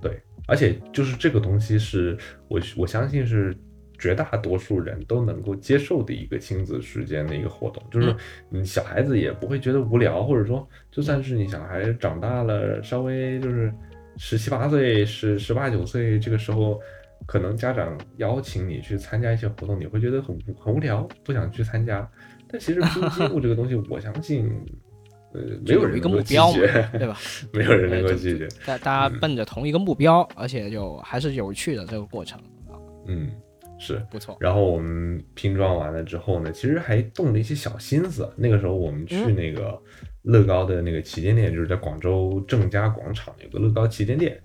[0.00, 2.16] 对，而且就是这个东西是
[2.48, 3.56] 我我相信是
[3.98, 8.16] 绝大多数人都能够接受的一个亲子时间的一个活动，就是嗯
[8.60, 13.72] 你小孩子也不会觉得无聊，或者说就算是你小孩长大了，稍微就是
[14.16, 16.80] 十七八岁、十十八九岁这个时候。
[17.26, 22.06] 可能家长邀请你去参加一些活动，你会觉得很很无聊，不想去参加。
[22.46, 24.93] 但其实拼积木这个东西，我相信，呃，
[25.34, 26.58] 没就有一个目标嘛，
[26.92, 27.18] 对吧？
[27.52, 28.48] 没有人能够拒绝。
[28.64, 32.40] 大大家奔着同一个目标，而且就还是有趣的这个过程，
[33.06, 33.30] 嗯，
[33.78, 34.00] 是。
[34.10, 34.36] 不错。
[34.40, 38.28] 然后我们拼装完了之后呢，其实还动了一些小心思。
[38.36, 39.80] 那个时候我们去嗯那个
[40.22, 44.40] 乐高的那个旗舰店，就是在广州正佳广场有个乐高旗舰店，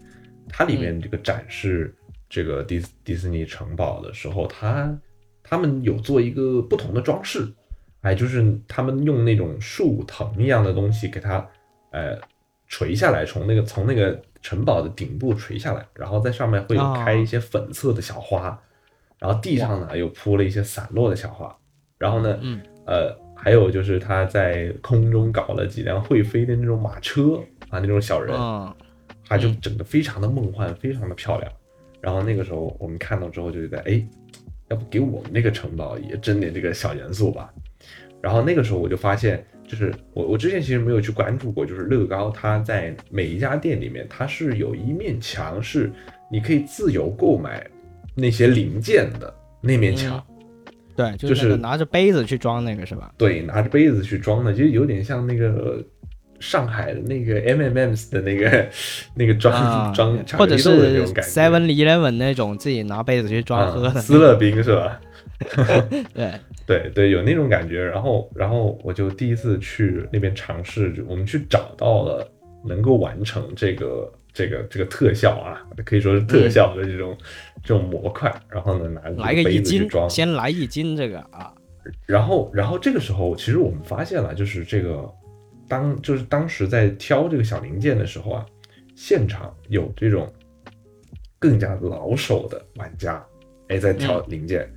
[0.48, 1.96] 它里嗯面这个展示
[2.28, 5.00] 这个迪斯迪士尼城堡的时候，它
[5.44, 7.48] 他们有做一个不同的装饰，
[8.02, 11.46] 哎，就是他们用那种树藤一样的东西给它
[11.92, 12.18] 呃
[12.68, 18.58] 垂下来，从那个从那个城堡的顶部垂下来，然后在上面会开一些粉色的小花，
[19.18, 21.54] 然后地上呢又铺了一些散落的小花，
[21.98, 28.74] 然后呢，嗯，呃，还有就是他在空中搞了几辆会飞的那种马车啊，那种小人，嗯，
[29.28, 31.52] 它就整个非常的梦幻，非常的漂亮。
[32.00, 34.02] 然后那个时候我们看到之后就觉得，哎，
[34.70, 37.54] 要不给我们那个城堡也整点这个小元素吧。
[38.22, 45.92] 然后那个时候我就发现，就是我我之前其实没有去关注过，就是乐高它在每一家店里面，它是有一面墙是
[46.32, 47.66] 你可以自由购买
[48.16, 50.22] 那些零件的那面墙。
[50.96, 53.10] 对，就就是拿着杯子去装那个是吧？
[53.18, 55.82] 对，拿着杯子去装的，就有点像那个
[56.42, 58.68] 上海的那个 M M M's 的那个
[59.16, 60.64] 那个装、啊装巧或者是
[61.04, 61.30] 种感觉。
[61.30, 65.00] Seven Eleven 那种自己拿杯子去装喝的，啊斯乐冰是吧？
[66.14, 67.84] 对，对对，有那种感觉。
[67.84, 72.30] 然后然后我就第一次去那边尝试，我们去找到了
[72.66, 77.18] 能够完成这个这个这个特效啊，可以说是特效的这种、
[77.64, 78.34] 这种模块。
[78.50, 81.54] 然后呢，拿来个杯一斤，子装，先来一斤这个啊，
[82.06, 85.10] 然后，然后这个时候，其实我们发现了，就是这个
[85.68, 88.46] 当就是当时在挑这个小零件的时候啊，
[88.96, 90.32] 现场有这种
[91.40, 93.26] 更加老手的玩家，
[93.70, 94.70] 哎，在挑零件，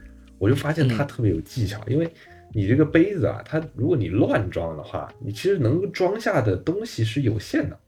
[0.42, 2.10] 我就发现他嗯特别有技巧，因为
[2.52, 7.78] 你这个杯子啊，它如果你乱装的话，你其实能够装下的东西是有限的，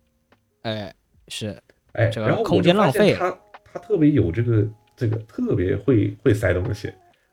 [0.62, 0.94] 哎，
[1.26, 1.48] 是，
[1.94, 4.64] 哎，这个然后我空间浪费他他特别有这个
[4.96, 6.86] 这个特别会会塞东西。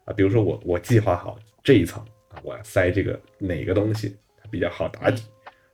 [0.06, 5.22] 啊，比如说我我计划好这一层啊，我要塞这个哪个东西它比较好打底，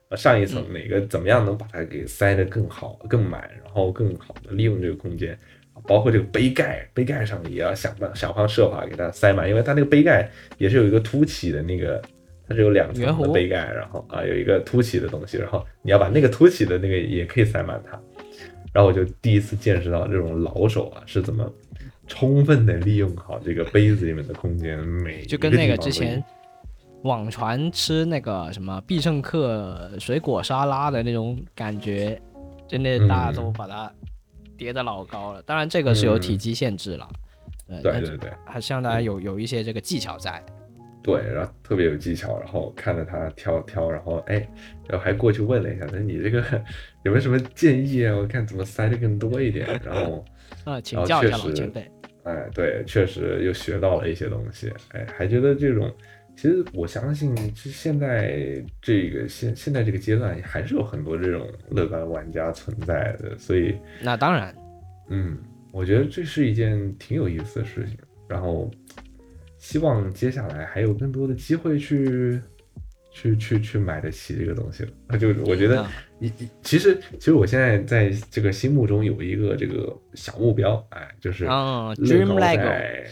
[0.10, 0.74] 啊上一层嗯。
[0.74, 5.40] 哪个怎么样能把它给塞得更好更满，然后更好的利用这个空间。
[5.78, 12.02] 啊包括这个杯盖，杯盖上也要想办想方设法给它塞满，因为它那个杯盖也是有一个凸起的那个，
[12.48, 18.00] 它是有两层的杯盖，然后啊有一个凸起的东西，然后你要把那个凸起的那个也可以塞满它。
[18.74, 21.52] 然后我就第一次见识到这种老手啊是怎么
[22.06, 26.24] 充分的利用好这个杯子里面的空间，每就跟那个之前
[27.04, 32.22] 网传吃那个什么必胜客水果沙拉的那种感觉，
[32.68, 33.92] 真的大家都把它
[34.58, 35.42] 叠的老高了。
[35.44, 37.08] 当然这个是有体积限制了，
[37.68, 40.44] 对对对还是让大家有有一些这个技巧在。
[41.04, 44.46] 对，然后特别有技巧，然后看着他挑挑，然后哎，
[44.90, 46.42] 然后还过去问了一下，他说你这个
[47.04, 48.14] 有没有什么建议啊？
[48.14, 50.26] 我看怎么塞的更多一点，然后
[50.66, 51.90] 啊， 请教一下老前辈。
[52.24, 55.90] 哎，对，确实又学到了一些东西，哎，还觉得这种，
[56.38, 64.56] 其实我相信，其实现在这个现现在这个阶段，还是有很多这种乐高玩家存在的，所以，那当然，
[65.10, 65.36] 嗯，
[65.72, 67.98] 我觉得这是一件挺有意思的事情，
[68.30, 68.70] 然后
[69.58, 72.40] 希望接下来还有更多的机会去。
[73.10, 75.84] 去去去买得起这个东西了，那就我觉得
[76.62, 83.08] 其实其实我现在在这个心目中有一个这个小目标，哎，就是嗯乐，Dream 高 Lego，在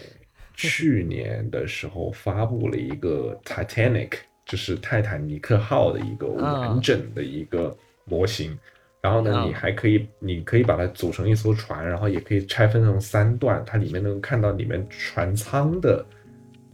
[0.56, 4.12] 去年的时候发布了一个 Titanic，
[4.46, 8.58] 就是泰坦尼克号的一个完整的一个模型。
[9.02, 16.04] 然后呢，嗯你还可以，你可以把它组成一艘船，然后也可以拆分成三段，它里面能看到里面船舱的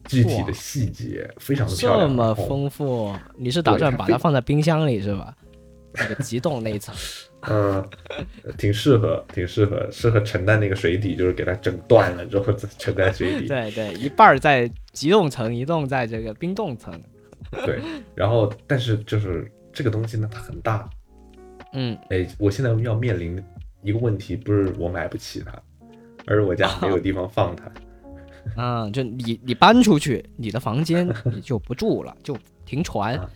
[0.06, 2.08] 具体的细节，非常的漂亮。
[2.08, 5.36] 这么丰富，你是打算把它放在冰箱里是吧？
[5.93, 6.93] 那个极冻那一层，
[7.49, 7.89] 嗯，
[8.58, 13.47] 挺适合，挺适合，适合承担那个水底，就是给它整断了之后再承担水底。
[13.49, 16.93] 对对，一半在极冻层，一冻在这个冰冻层。
[17.65, 17.82] 对，
[18.15, 20.89] 然后但是就是这个东西呢，它很大，
[21.73, 23.43] 嗯，哎，我现在要面临
[23.84, 25.51] 一个问题，不是我买不起它，
[26.25, 27.69] 而是我家没有地方放它。
[28.58, 33.30] 嗯，就你你搬出去，你的房间你就不住了，就停船，啊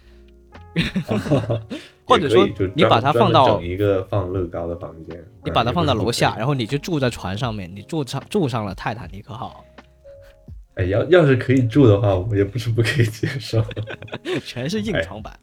[2.05, 9.65] 或者说你把它放到整一个放乐高的房间，你把它放到楼下，然后你就住在船上面，你住上住上了泰坦尼克号，
[10.75, 13.63] 哎，要要是可以住的话，我也不是不可以接受。
[14.45, 15.37] 全是硬床板。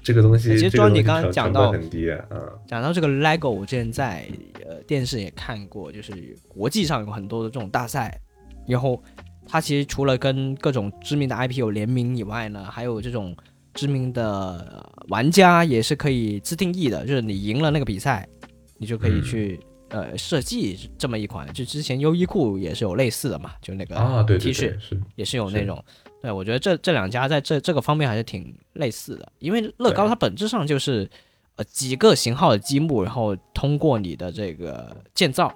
[0.00, 4.24] 这个东西，其实庄你刚刚讲到很低啊，嗯，讲到这个 LEGO，我之前在
[4.64, 8.18] 呃电视也看过，就是国际上有很多的这种大赛，
[8.66, 9.02] 然后
[9.46, 13.36] 它其实除了跟各种知名的 IP 有联名以外呢，还有这种
[13.78, 14.24] 知名的
[14.72, 18.28] 呃玩家也是可以自定义的，就是你赢了那个比赛，
[18.76, 19.60] 你就可以嗯去、
[19.90, 24.76] 呃设计这么一款，就之前优衣库也是有类似的嘛，就那个啊，对 T 恤
[25.14, 25.80] 也是有那种。
[26.20, 31.08] 对，我觉得这这两家在这这个方面还是挺类似的，因为乐高它本质上就是
[31.54, 35.54] 呃几个型号的积木，然后通过你的这个建造，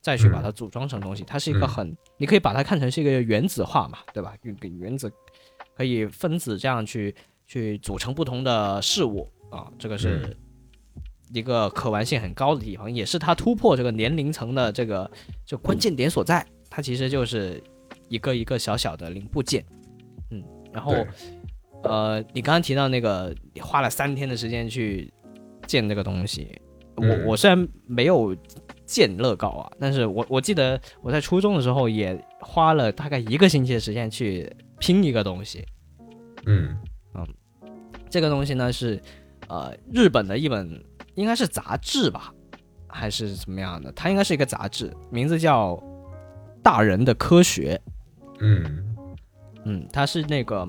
[0.00, 1.24] 再去把它组装成东西。
[1.26, 4.32] 它是一个嗯很，你可以把它看成是一个原子化嘛，对吧？
[4.42, 5.12] 原原子
[5.76, 7.12] 可以分子这样去
[7.46, 10.36] 去组成不同的事物啊，这个是嗯
[11.32, 15.10] 一个可玩性很高的地方，也是它突破这个年龄层的这个
[15.44, 16.46] 就关键点所在。
[16.70, 17.62] 它其实就是
[18.08, 19.64] 一个一个小小的零部件，
[20.30, 20.42] 嗯，
[20.72, 20.92] 然后
[21.82, 25.12] 呃，你刚刚提到那个，你花了三天的时间去
[25.66, 26.60] 建这个东西，
[26.96, 28.36] 我嗯我虽然没有
[28.84, 35.64] 建乐高啊，但是我我记得我在初中的时候也花了大概一个星期的时间去拼一个东西。
[36.46, 36.76] 嗯
[38.14, 39.02] 这个东西呢是
[39.48, 40.80] 呃日本的一本
[41.16, 42.32] 应该是杂志吧，
[42.86, 43.90] 还是怎么样的？
[43.90, 45.72] 它应该是一个杂志，名字叫
[46.62, 47.74] 《大人的科学》。
[48.38, 48.96] 嗯
[49.64, 50.64] 嗯，它是那个，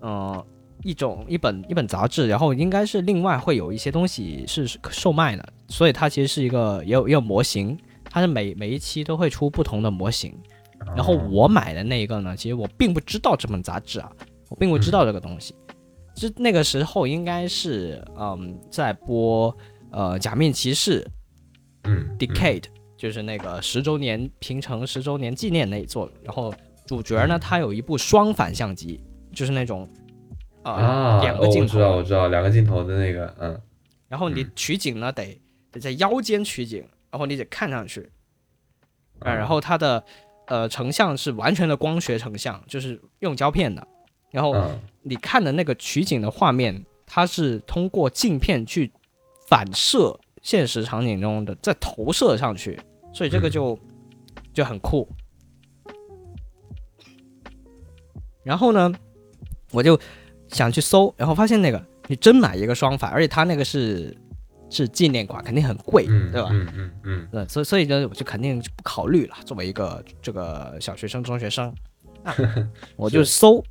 [0.00, 0.46] 呃，
[0.82, 10.34] 一种一本一本杂志，然后应该是另外会有一些东西是售卖的，所以它其实是一个也有也有模型，它是每每一期都会出不同的模型。
[10.96, 14.10] 然后我买的那一个呢，其实我并不知道这本杂志啊，
[14.48, 15.54] 我并不知道这个东西。
[16.14, 19.56] 就那个时候应该是嗯在播
[19.90, 21.06] 呃《假面骑士
[21.84, 22.60] 嗯 Decade》，
[22.96, 26.54] 就是那个十周年平成十周年纪念那一座，然后
[26.86, 29.02] 主角呢他有一部双反相机，
[29.32, 29.88] 就是那种
[30.62, 33.60] 呃、啊，两个镜头，哦我知道我知道两个镜头的那个，嗯。
[34.08, 35.40] 然后你取景呢得
[35.70, 38.10] 得在腰间取景，然后你得看上去，
[39.20, 40.04] 啊，然后它的
[40.48, 43.88] 呃成像是完全的光学成像，就是用胶片的，
[44.30, 48.90] 然后嗯你看的那个取景的画面，它是通过镜片去
[49.48, 52.78] 反射现实场景中的，再投射上去，
[53.12, 53.78] 所以这个就、
[54.52, 55.08] 就很酷。
[58.42, 58.92] 然后呢，
[59.70, 59.98] 我就
[60.48, 64.16] 想去搜，然后发现那个你真买一个双反，而且它那个是
[64.68, 66.48] 是纪念款，肯定很贵，嗯，对吧？
[66.50, 69.36] 嗯嗯嗯对，所以所以呢，我就肯定就不考虑了。
[69.44, 71.72] 作为一个这个小学生、中学生，
[72.24, 72.34] 啊、
[72.96, 73.62] 我就搜，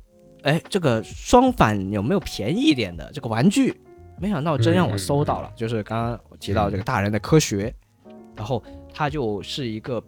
[0.42, 3.80] 哎，这个双反有没有便宜一点的这个玩具？
[4.18, 7.74] 没想到真让我搜到了，就是刚刚我提到这个大人的科学，
[8.36, 8.62] 然后
[8.92, 10.02] 它就是一个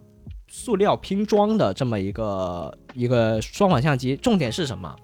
[0.47, 4.15] 塑料拼装的这么一个一个双反相机。
[4.15, 4.95] 重点是什么？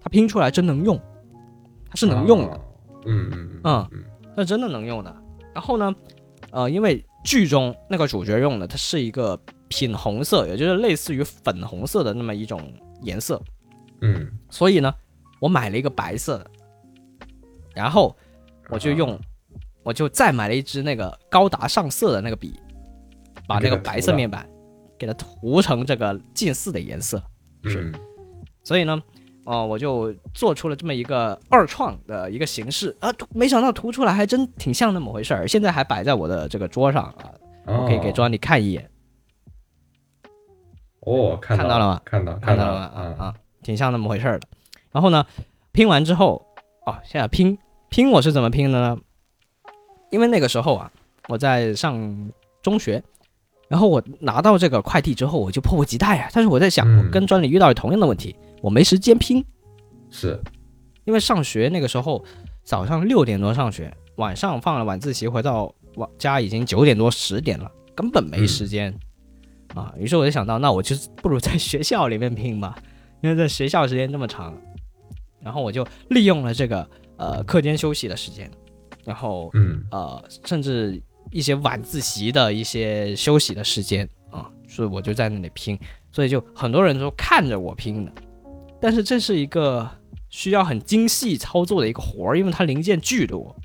[0.00, 1.00] 它拼出来真能用，
[1.88, 2.54] 它是能用的。
[2.54, 2.60] 哦
[3.08, 4.04] 嗯嗯嗯嗯
[4.36, 5.16] 那真的能用的。
[5.54, 5.94] 然后呢，
[6.50, 9.38] 呃，因为剧中那个主角用的它是一个
[9.68, 12.60] 品红色，也就是类似于粉红色的那么一种
[13.02, 13.40] 颜色，
[14.00, 14.94] 嗯，所以呢，
[15.40, 16.50] 我买了一个白色的，
[17.74, 18.16] 然后
[18.68, 19.18] 我就用，
[19.82, 22.58] 我就再买了一支那个高达上色的那个笔，
[23.46, 24.48] 把那个白色面板
[24.98, 27.22] 给它涂成这个近似的颜色。
[27.62, 27.92] 嗯。
[28.62, 29.00] 所以呢，
[29.44, 32.96] 哦、我就做出了这么一个二创的一个形式。
[32.98, 37.32] 啊，没想到涂出来还真挺像那么回事儿，现在还摆在我的这个桌上啊，
[37.66, 38.90] 我可以给庄你看一眼，
[40.98, 42.00] 哦，看到看到了吗？
[42.04, 42.86] 看到看到到了吗？
[42.96, 43.34] 啊啊，
[43.66, 44.46] 挺像那么回事儿的。
[44.92, 45.26] 然后呢，
[45.72, 46.46] 拼完之后，
[46.86, 47.58] 哦，现在拼
[47.88, 48.96] 拼我是怎么拼的呢？
[50.12, 50.90] 因为那个时候啊，
[51.26, 52.30] 我在上
[52.62, 53.02] 中学，
[53.68, 56.30] 然后我拿到这个快递之后，我就迫不及待啊。
[56.32, 59.44] 但是我在想，嗯我跟专里遇到同样的问题，我没时间拼，
[60.10, 60.40] 是
[61.04, 62.24] 因为上学那个时候
[62.62, 68.96] 早上六点多上学，晚上放了晚自习回到晚家已经九点多十点了，根本没时间、
[69.74, 69.92] 啊。
[69.98, 72.78] 于是我就想到，那我就不如在学校里面拼吧，
[73.26, 74.56] 因为在学校时间这么长，
[75.40, 78.48] 然后我就利用了这个呃课间休息的时间，
[79.04, 81.02] 然后嗯呃甚至
[81.32, 85.76] 一些晚自习的一些休息的时间啊，所以我就在那里拼，
[86.12, 88.12] 所以就很多人都看着我拼的，
[88.80, 89.90] 但是这是一个
[90.28, 93.56] 需要很精细操作的一个活儿，因为它零件巨多，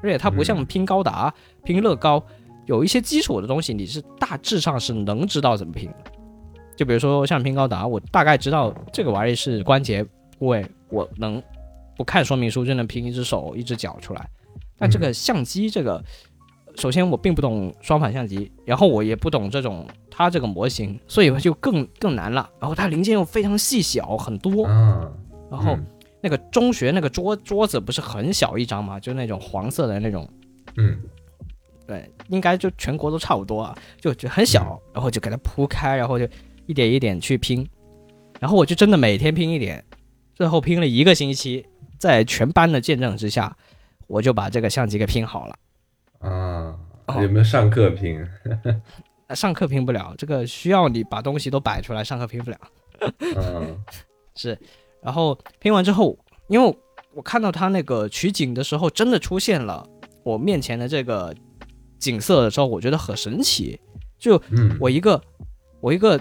[0.00, 1.34] 而且它不像嗯拼高达、
[1.64, 2.24] 拼乐高，
[2.66, 6.12] 有一些基础的东西你是大致上是能知道怎么拼的。
[6.76, 10.04] 就比如说像拼高达，我大概知道这个玩意是关节
[10.38, 11.42] 部位，我能
[11.96, 14.28] 不看说明书就能拼一只手、一只脚出来。
[14.78, 16.04] 但这个相机，这个
[16.76, 22.50] 首先我并不懂双反相机，然后我也不懂这种它这个模型，所以就更更难了。
[22.60, 24.66] 然后它零件又非常细小，很多。
[24.66, 25.10] 啊，
[25.50, 25.86] 然后嗯
[26.20, 30.28] 那个中学那个桌桌子不是很小一张嘛，就那种黄色的那种，
[30.76, 30.98] 嗯
[31.86, 36.26] 对，应该就全国都差不多啊，就就很小，然后就给它铺开，然后就
[36.66, 37.68] 一点一点去拼，
[38.40, 39.84] 然后我就真的每天拼一点，
[40.34, 41.64] 最后拼了一个星期，
[41.98, 43.56] 在全班的见证之下，
[44.06, 45.56] 我就把这个相机给拼好了。
[46.18, 48.26] 啊，哦有没有上课拼？
[49.28, 52.58] 呃 上课拼不了，这个需要你把东西都摆出来，上课拼不了。
[53.20, 53.82] 嗯
[54.34, 54.58] 是，
[55.02, 56.78] 然后拼完之后，因为
[57.14, 59.88] 我看到他那个取景的时候，真的出现了
[60.22, 61.34] 我面前的这个
[61.98, 63.80] 景色的时候，我觉得很神奇。
[64.18, 65.22] 就嗯，我一个，
[65.80, 66.18] 我一个，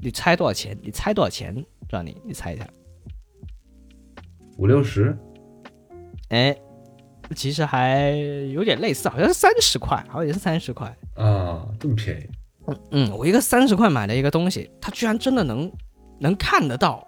[0.00, 0.76] 你猜多少钱？
[0.82, 1.54] 你猜多少钱？
[1.90, 2.66] 让你你猜一下。
[4.56, 5.16] 五六十
[6.30, 6.56] 哎，
[7.34, 8.10] 其实还
[8.52, 10.86] 有点类似，好像是三十块，好像也是三十块。
[11.14, 12.26] 啊，这么便宜？
[12.90, 15.72] 嗯，我一个三十块买的一个东西，它居然真的能
[16.20, 17.06] 能看得到，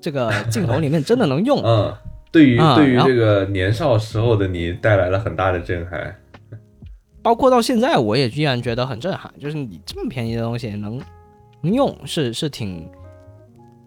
[0.00, 1.62] 这个镜头里面真的能用。
[1.62, 1.94] 嗯，
[2.32, 6.16] 对于对于这个年少时候的你带来了很大的震撼。
[7.22, 9.32] 包括到现在，我也依然觉得很震撼。
[9.38, 11.00] 就是你这么便宜的东西能
[11.62, 12.88] 能用，是是挺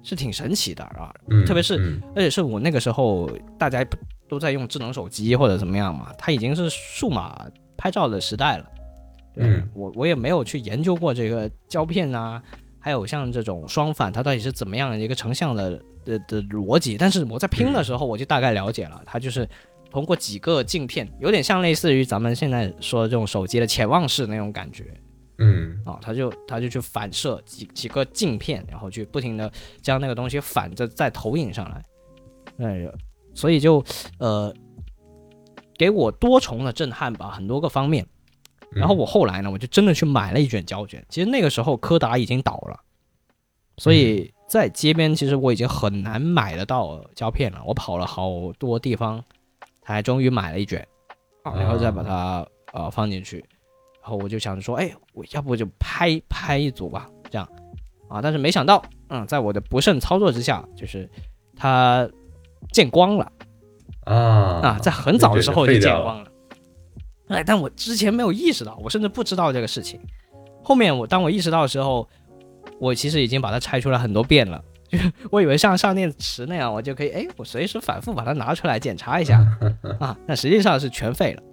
[0.02, 1.14] 是挺神奇的啊。
[1.30, 3.86] 嗯，特别是嗯而且是我那个时候大家
[4.28, 7.46] 都在用智能手机或者怎么样嘛，它已经是数码
[7.78, 8.66] 拍照的时代了。
[9.34, 12.42] 对嗯我我也没有去研究过这个胶片啊，
[12.80, 16.98] 还有像这种双反，它到底是怎么样的一个成像的的的逻辑。
[16.98, 19.48] 但是我在拼的时候，我就大概了解了，它就是
[19.90, 24.86] 通过几个镜片，有点像类似于咱们现在说的这种手机的潜望式那种感觉。
[25.40, 31.86] 嗯啊，他就他就去反射几几个镜片，然后去不停的将那个东西反着再投影上来，
[32.66, 32.92] 哎，
[33.34, 33.84] 所以就
[34.20, 34.54] 呃
[35.78, 38.06] 给我多重的震撼吧，很多个方面。
[38.72, 41.06] 然后我后来呢，我就真的去买了一卷胶卷。
[41.08, 42.80] 其实那个时候柯达已经倒了，
[43.78, 47.62] 所以在街边其实我已经很难买得到胶片了。
[47.68, 49.24] 我跑了好多地方，
[49.84, 50.88] 才终于买了一卷
[51.44, 53.46] 啊，然后再把它呃放进去。
[54.04, 57.48] 然后我就想着说，哎，我要不就拍拍一组吧，这样
[58.10, 58.22] 啊。
[58.22, 61.10] 但是没想到，嗯，在我的不慎操作之下，就是
[61.56, 62.06] 它
[62.74, 63.32] 见光了。
[64.04, 64.14] 啊
[64.62, 66.30] 啊，在很早的时候就见光了。
[67.30, 69.98] 哎，但我之前没有意识到，我甚至不知道这个事情。
[70.62, 72.06] 后面我当我意识到的时候，
[72.82, 74.62] 我其实已经把它拆出来很多遍了。
[74.92, 75.00] 就
[75.32, 79.40] 我以为像上电池那样，我就可以，哎，我随时反复把它拿出来检查一下
[80.00, 80.18] 啊。
[80.28, 81.44] 那实际上是全废了。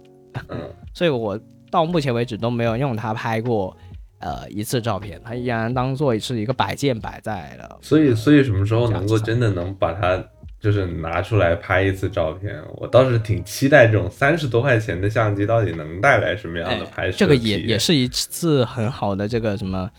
[0.49, 0.59] 嗯
[0.93, 1.39] 所以我
[1.71, 3.75] 到目前为止都没有用它拍过
[4.19, 7.79] 呃一次照片，它依然当做是一个摆件摆在了。
[7.81, 10.23] 所以所以什么时候能够真的能把它
[10.59, 12.61] 就是拿出来拍一次照片？
[12.75, 19.89] 我倒是挺期待这种三十多块钱的相机到底能带来什么样的拍摄、哎这个也也是一次很好的这个什么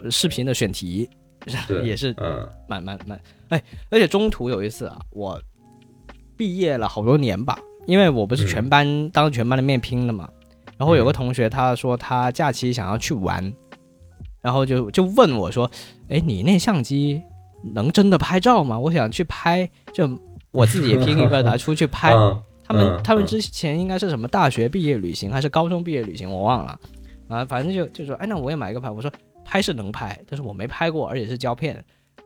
[0.00, 1.08] 呃视频的选题，
[1.82, 3.18] 也是嗯蛮蛮蛮
[3.48, 3.60] 哎，
[3.90, 5.40] 而且中途有一次啊，我
[6.36, 10.28] 毕业了好多年吧，因为我不是全班、当全班的面拼的嘛，
[10.76, 13.52] 然后有个同学他说他假期想要去玩，
[14.40, 15.70] 然后就就问我说，
[16.08, 17.22] 哎，你那相机
[17.74, 18.78] 能真的拍照吗？
[18.78, 20.08] 我想去拍，就
[20.50, 22.12] 我自己也拼一个拿出去拍。
[22.16, 26.80] 嗯他们他们之前应该是什么大学毕业旅行还是高中毕业旅行，我忘了
[27.28, 28.88] 啊，反正就就说，哎，那我也买一个拍。
[28.88, 29.12] 我说
[29.44, 31.76] 拍是能拍，但是我没拍过，而且是胶片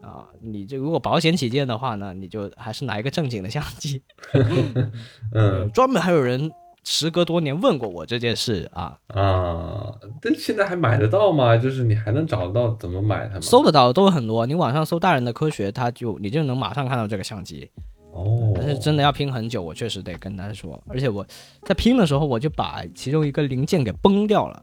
[0.01, 0.25] 啊。
[0.41, 4.01] 你这如果保险起见的话呢，你就还是拿一个正经的相机。
[5.35, 6.49] 嗯专门还有人
[6.91, 11.55] 时隔多年问过我这件事啊，啊，但现在还买得到吗？
[11.55, 13.41] 就是你还能找得到怎么买它吗？
[13.43, 17.71] 搜得到的都很多，你网上搜大人的科学，它就你就能马上看到这个相机。
[18.15, 20.83] 哦，但是真的要拼很久，我确实得跟他说。
[20.89, 21.25] 而且我
[21.65, 24.63] 在拼的时候，我就把其中一个零件给崩掉了，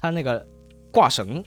[0.00, 0.44] 它那个
[0.90, 1.40] 挂绳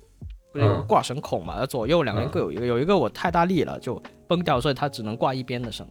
[0.53, 5.85] 不是有个嗯挂绳孔嘛，它左右两边各有一个，有一个我太大力了就崩掉，所以它只能挂一边的绳，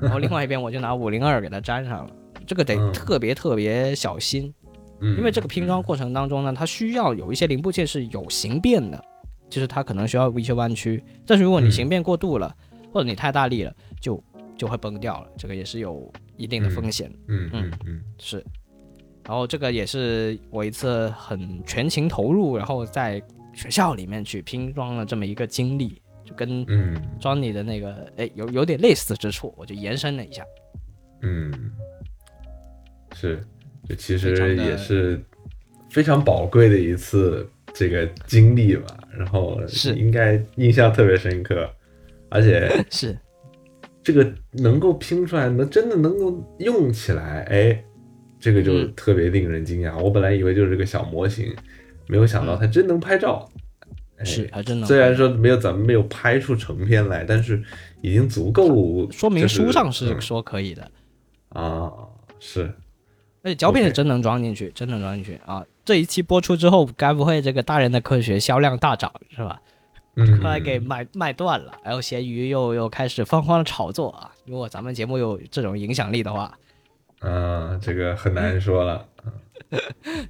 [0.00, 2.10] 然后另外一边我就拿五零二给它粘上了。
[2.50, 2.92] 这个得嗯。
[2.92, 4.52] 特别特别小心，
[4.98, 9.00] 嗯，因为这个拼装过程当中呢，它需要有一些零部件是有形变的，
[9.48, 11.00] 就是它可能需要一些弯曲。
[11.24, 12.52] 但是如果你嗯形变过度了，
[12.92, 14.20] 或者你太大力了，就
[14.58, 17.08] 就会崩掉了，这个也是有一定的风险。
[17.28, 18.44] 嗯嗯嗯是，
[19.24, 23.22] 然后这个也是我一次很全情投入，然后在
[23.54, 27.00] 学校里面去拼装了这么一个经历，就跟嗯。
[27.20, 30.42] Johnny 的那个哎有有点类似之处，我就延伸了一下。
[31.22, 31.52] 嗯，
[33.20, 33.38] 是，
[33.86, 35.20] 这其实也是
[35.90, 41.68] 非常宝贵的一次这个经历吧，然后是应该印象特别深刻，
[42.30, 43.18] 而且 是，
[44.02, 47.84] 这个能够拼出来，能真的能够用起来，哎，
[48.38, 49.98] 这个就嗯特别令人惊讶。
[49.98, 51.54] 我本来以为就是个小模型，
[52.08, 53.46] 没有想到它真能拍照。
[54.16, 54.86] 哎是，还真的。
[54.86, 57.62] 虽然说没有咱们没有拍出成片来，但是
[58.00, 60.90] 已经足够说明书上是嗯说可以的，
[61.50, 61.92] 啊，
[62.38, 62.70] 是
[63.42, 65.64] 而且胶片是真能装进去，真能装进去啊！
[65.84, 69.60] 这一期播出之后，该不会这个大人的科学销量大涨是吧？
[70.16, 74.30] 嗯，后来给卖卖断了，然后咸鱼又又开始疯狂的炒作啊！
[74.44, 76.52] 如果咱们节目有这种影响力的话，
[77.20, 79.06] 啊，这个很难说了。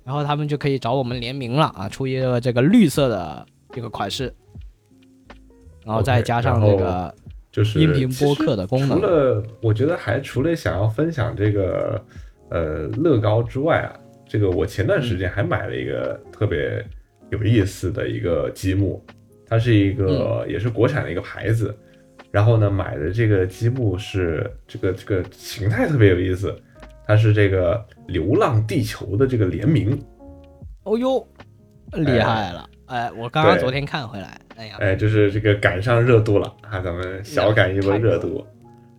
[0.05, 4.33] 然后他们就可以找我们联名了啊，出一个这个绿色的这个款式，
[5.85, 7.15] 然后再加上这个
[7.51, 12.05] 就是音频播客的功能除了我觉得还除了想要分享这个
[12.51, 13.95] 呃乐高之外啊，
[14.29, 16.85] 这个我前段时间还买了一个特别
[17.31, 19.03] 有意思的一个积木，
[19.49, 21.75] 它是一个、也是国产的一个牌子，
[22.31, 26.55] 然后呢买的这个积木是这个这个形态特别有意思，
[27.07, 27.77] 它是这个
[28.07, 29.97] 《流浪地球》的这个联名，
[30.85, 31.27] 哦哟，
[31.93, 32.69] 厉害了！
[32.87, 38.45] 哎，我刚刚昨天看回来，哎呀，哎，就是这个赶上热度了啊，咱们小赶一波热度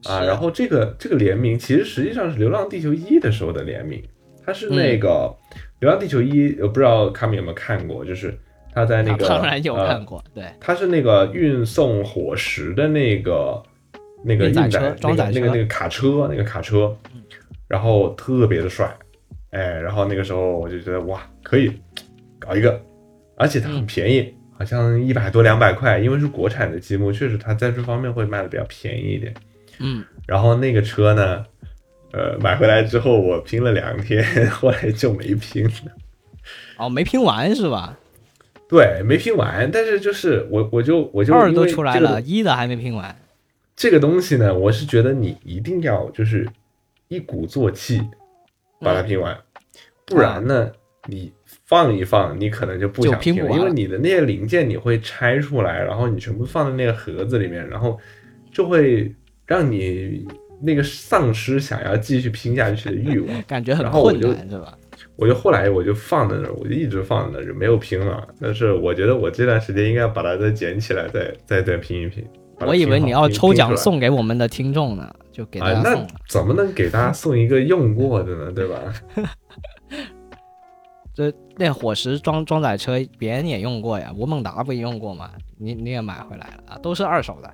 [0.05, 0.23] 啊。
[0.23, 4.03] 然后这个这个联名其实实际上是《流浪地球一》的时候的联名，
[4.45, 5.33] 它是那个
[5.79, 8.37] 《流浪地球一》，我不知道卡米有没有看过，就是
[8.73, 13.61] 他在那个当然有呃看过，对，他是那个运送火石的那个
[14.23, 16.95] 那个运运载装载那个那个那个卡车那个卡车，
[17.67, 18.95] 然后特别的帅，
[19.49, 21.71] 哎，然后那个时候我就觉得哇，可以
[22.39, 22.81] 搞一个，
[23.37, 29.33] 而且它很便宜，好像一百多两百块，因为是国产的积木，确实它在这方面会卖的比较便宜一点。
[29.81, 31.45] 嗯，然后那个车呢，
[32.13, 35.71] 呃，买回来之后我拼了两天， 后来就没拼了。
[36.77, 37.97] 哦，没拼完是吧？
[38.69, 43.15] 对，没拼完，但是就是我我就我就二都出来了，一的还没拼完。
[43.75, 46.47] 这个东西呢，我是觉得你一定要就是
[47.07, 48.01] 一鼓作气
[48.79, 49.37] 把它拼完，
[50.05, 50.71] 不然呢，
[51.07, 51.31] 你
[51.65, 57.99] 放一放，你可能就不想拼了因为你的那些零件你会拆出来，然后你全部放在那个盒子里面，然后
[58.53, 59.13] 就会
[59.51, 60.25] 让你
[60.61, 63.41] 那个丧失想要继续拼下去的欲望。
[63.43, 64.77] 感觉很困难是吧？
[65.17, 68.25] 我就后来我就放在那儿，我就一直放在那儿，就没有拼了。
[68.39, 72.25] 但是我觉得我这段时间应该把它再捡起来，再再再拼一拼。
[72.61, 76.07] 我以为你要抽奖送给我们的听众呢，就给大啊，那家送了。
[76.29, 78.51] 怎么能给大家送一个用过的呢？
[78.51, 78.93] 对吧？
[81.13, 85.31] 这那伙食装装载车，别人也用过呀，吴孟达不也用过吗？
[85.57, 87.51] 你你也买回来了啊，都是二手的，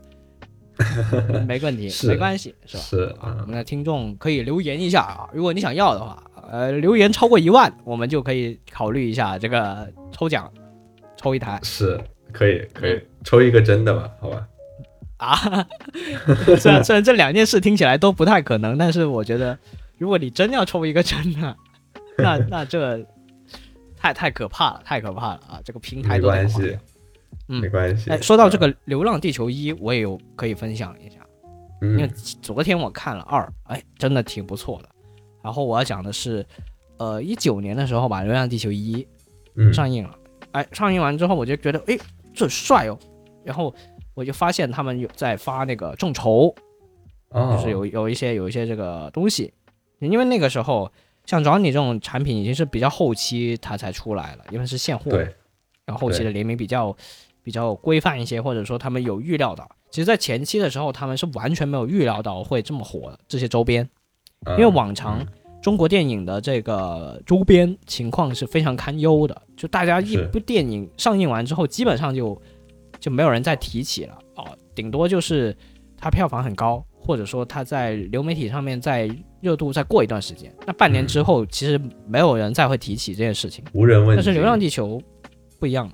[1.48, 2.84] 没问题， 是没关系，是吧？
[2.84, 6.22] 是啊，我啊，们的听众可以留言一下啊，如果你想要的话，
[6.52, 10.52] 呃，留言超过一万，我们就可以考虑一下这个抽奖，
[11.16, 12.00] 抽一台是
[12.32, 14.10] 可以可以嗯抽一个真的吧？
[14.20, 14.48] 好吧，
[15.18, 15.68] 啊。
[16.60, 19.58] 虽然虽然这两件事听起来都不太可能，但是我觉得，
[19.98, 21.56] 如果你真要抽一个真的，
[22.18, 23.06] 那 那这
[23.98, 25.60] 太太可怕了，太可怕了啊！
[25.66, 26.78] 这个平台没都得关系。
[27.48, 28.10] 嗯没关系。
[28.10, 31.18] 哎，说到这啊，个《流浪地球一》，我也有可以分享一下。
[31.82, 34.90] 因为嗯昨天我看了二，哎，真的挺不错的。
[35.44, 36.46] 然后我要讲的是，
[36.98, 39.04] 呃，一九年的时候吧，《流浪地球一》
[39.56, 40.18] 嗯，上映了。
[40.52, 41.98] 哎，上映完之后我就觉得，哎，
[42.34, 42.98] 这帅哦。
[43.44, 43.74] 然后
[44.14, 46.54] 我就发现他们有在发那个众筹，
[47.30, 49.54] 哦，就是有有一些有一些这个东西，
[50.00, 50.92] 因为那个时候
[51.26, 55.34] 像 Johnny 这种产品已经是比较后期它才出来了，因为是现货，对，
[55.86, 56.96] 然后后期的联名比较
[57.48, 59.66] 比较规范一些，或者说他们有预料到。
[59.90, 63.90] 其实，在前期的时候，他们是完全没有预料到会这么火的这些周边，
[64.48, 65.28] 因因为往常嗯
[65.62, 72.38] 中国电影的这个周边情况是非常堪忧的，就大家一部电影上映完之后，基本上就
[73.00, 74.44] 就没有人再提起了哦，
[74.76, 75.56] 顶多就是
[75.98, 83.64] 它票房很高，或者说它在流媒体上面在热度再过一段时间，那半年之后，其实没有人再会提起这件事情。
[83.72, 84.16] 无人问津。
[84.18, 84.98] 但是《流浪地球》
[85.60, 85.90] 不一样，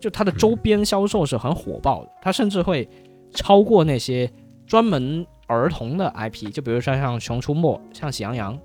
[0.00, 2.88] 就它的周边销售是很火爆的，它甚至会
[3.32, 4.30] 超过那些
[4.66, 8.56] 专门儿童的 IP，就比如说像《熊出没》、像《喜羊羊》，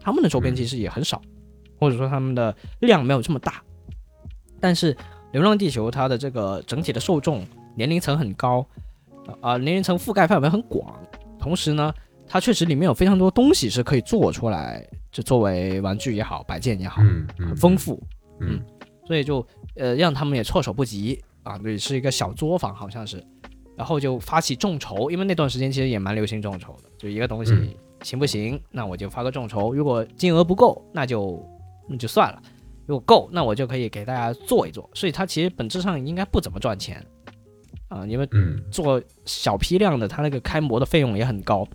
[0.00, 1.22] 他们的周边其实也很少，
[1.78, 3.62] 或者说他们的量没有这么大。
[4.60, 4.94] 但是
[5.32, 8.66] 《流浪地球》它的这个整体的受众年龄层很高，
[9.40, 10.94] 啊、年龄层覆盖范围很广，
[11.38, 11.94] 同时呢，
[12.26, 17.02] 它确实里面有非常多东西是可以做出来，就作为玩具也好，摆件也好，
[17.38, 18.02] 很丰富。
[18.40, 18.60] 嗯
[19.06, 19.46] 所以就
[19.76, 23.24] 呃让他们也措手不及啊，对，是一个小作坊好像是，
[23.76, 27.68] 然后就发起众筹，因为那段时间其实也蛮流行众筹的，就一个东西嗯
[28.02, 31.44] 行不行，那我就发个众筹，如果金额不够，那就
[31.88, 32.42] 那就算了，
[32.86, 37.04] 如果够，那我就可以给大家做一做，所以它其实本质上应该不怎么赚钱
[37.88, 41.66] 啊，因为嗯做小批量的，它那个开模的费用也很高，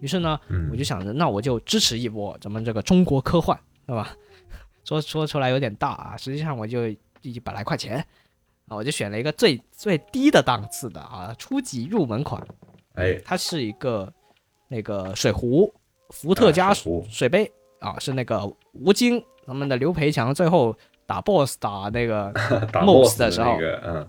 [0.00, 4.14] 于是呢，嗯，我就想着，那我就支持一波咱们这个中国科幻，对吧？
[4.90, 6.88] 说说出来有点大啊，实际上我就
[7.22, 8.04] 一百来块钱
[8.66, 12.44] 啊，我就选了一个最最低的档次的啊，初级入门款，
[12.94, 14.12] 哎，它是一个
[14.66, 15.72] 那个水壶，
[16.08, 16.74] 伏特加啊
[17.08, 20.76] 水杯啊，是那个吴京他们的刘培强最后
[21.06, 22.32] 打 BOSS 打那个
[22.74, 24.08] boss 的时候那个，嗯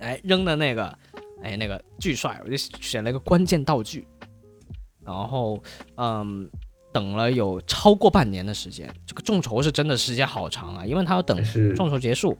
[0.00, 0.98] 哎扔的那个，
[1.42, 4.06] 哎那个巨帅，我就选了一个关键道具，
[5.02, 5.62] 然后
[5.96, 6.50] 嗯，
[6.92, 11.36] 等了有超过半年的时间，这个众筹是真的时间好长啊，因为他要等
[11.74, 12.36] 众筹结束，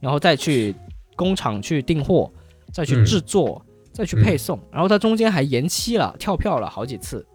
[0.00, 0.74] 然后再去
[1.16, 2.30] 工厂去订货，
[2.72, 3.04] 再去嗯。
[3.04, 7.26] 制作，再去配送，然后它中间还延期了，跳票了好几次，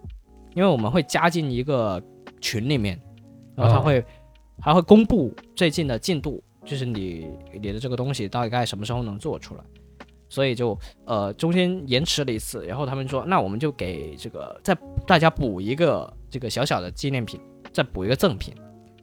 [0.55, 2.01] 因为我们会加进一个
[2.41, 2.99] 群里面，
[3.55, 4.05] 然后他哦会、
[4.59, 9.61] 还会公布最近的进度，就是你你的这个东西大概什么时候能做出来。
[10.29, 14.75] 所以就呃中间延迟了一次，然后他们说那我们就给这个再
[15.05, 17.39] 大家补一个这个小小的纪念品，
[17.71, 18.53] 再补一个赠品。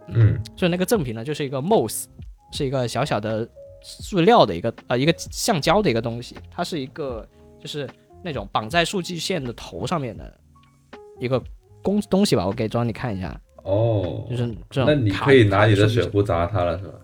[0.08, 2.04] 嗯所以那个赠品呢就是一个 MOS，
[2.52, 3.48] 是一个小小的
[3.82, 7.26] 塑料的一个呃一个橡胶的一个东西，它是一个
[7.58, 7.88] 就是
[8.22, 10.38] 那种绑在数据线的头上面的
[11.18, 11.42] 一个
[11.82, 14.86] 工东西吧，我给庄你看一下，哦，就是这种。
[14.86, 16.94] 那你可以拿你的水壶砸它了，是吧？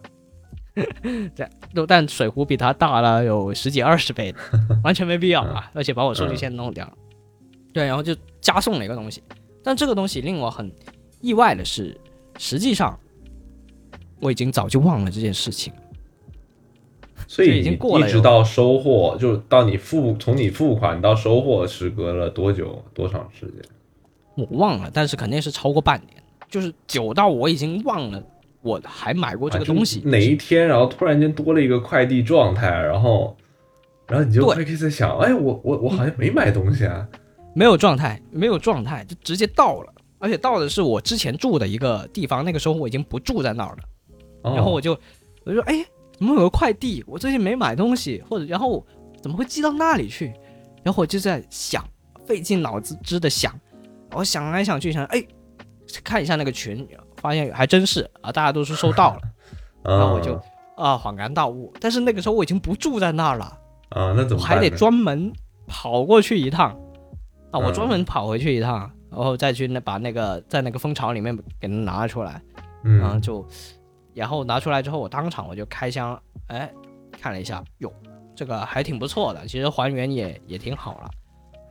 [1.75, 4.35] 都但水壶比它大了有十几二十倍，
[4.85, 5.71] 完全没必要啊！
[5.75, 6.93] 而且把我数据线弄掉了。
[7.73, 9.23] 对，然后就加送了一个东西，
[9.63, 10.71] 但这个东西令我很
[11.21, 11.97] 意外的是，
[12.39, 12.99] 实际上
[14.21, 15.73] 我已经早就忘了这件事情。
[17.29, 23.63] 所以已经过了一直到收货，就到你付从你付款到收货，时隔了多久多长时间？
[24.35, 28.21] 我忘了，但是肯定是超过半年，就是久到我已经忘了
[28.63, 30.01] 我还买过这个东西。
[30.05, 33.37] 哪一天，然后突然间多了一个快递状态，然后，
[34.09, 37.07] 然后你就会开始想，哎，我我我好像没买东西啊，
[37.61, 43.83] 没有状态，没有状态，就直接到了，而且到的是我之前住的一个地方，那个时候我已经不住在那儿了，
[44.45, 44.55] 哦。
[44.55, 44.99] 然后我就
[45.45, 45.85] 我就说，哎，
[46.17, 47.05] 怎么有个快递？
[47.07, 48.83] 我最近没买东西，或者然后
[49.23, 50.33] 怎么会寄到那里去？
[50.83, 51.87] 然后我就在想，
[52.25, 53.53] 费尽脑子汁的想，
[54.13, 55.23] 我想来想去想，哎，
[56.03, 56.89] 看一下那个群，
[57.19, 59.21] 发现还真是啊，大家都是收到了，
[59.85, 60.33] 然后我就
[60.77, 61.71] 啊恍然大悟。
[61.79, 63.45] 但是那个时候我已经不住在那儿了，
[63.91, 65.31] 啊，那怎么还得专门
[65.67, 66.75] 跑过去一趟
[67.51, 67.75] 啊，我嗯。
[67.75, 72.41] 专门跑回去一趟，然后再去那把那个在那个蜂巢里面给它拿出来，
[72.85, 72.99] 嗯。
[72.99, 73.47] 然后嗯，就，
[74.15, 76.73] 然后拿出来之后，我当场我就开箱，哎，
[77.13, 77.93] 看了一下，哟，
[78.35, 81.11] 这个还挺不错的，其实还原也也挺好了，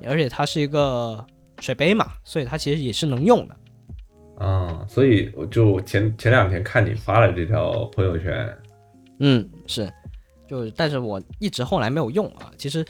[0.08, 1.26] 而且它是一个
[1.60, 3.56] 水杯嘛，所以它其实也是能用的。
[4.46, 8.58] 啊，所以我就前前两天看你发了这条朋友圈，
[9.20, 9.92] 嗯，是，
[10.48, 12.50] 就但是我一直后来没有用啊。
[12.58, 12.86] 其实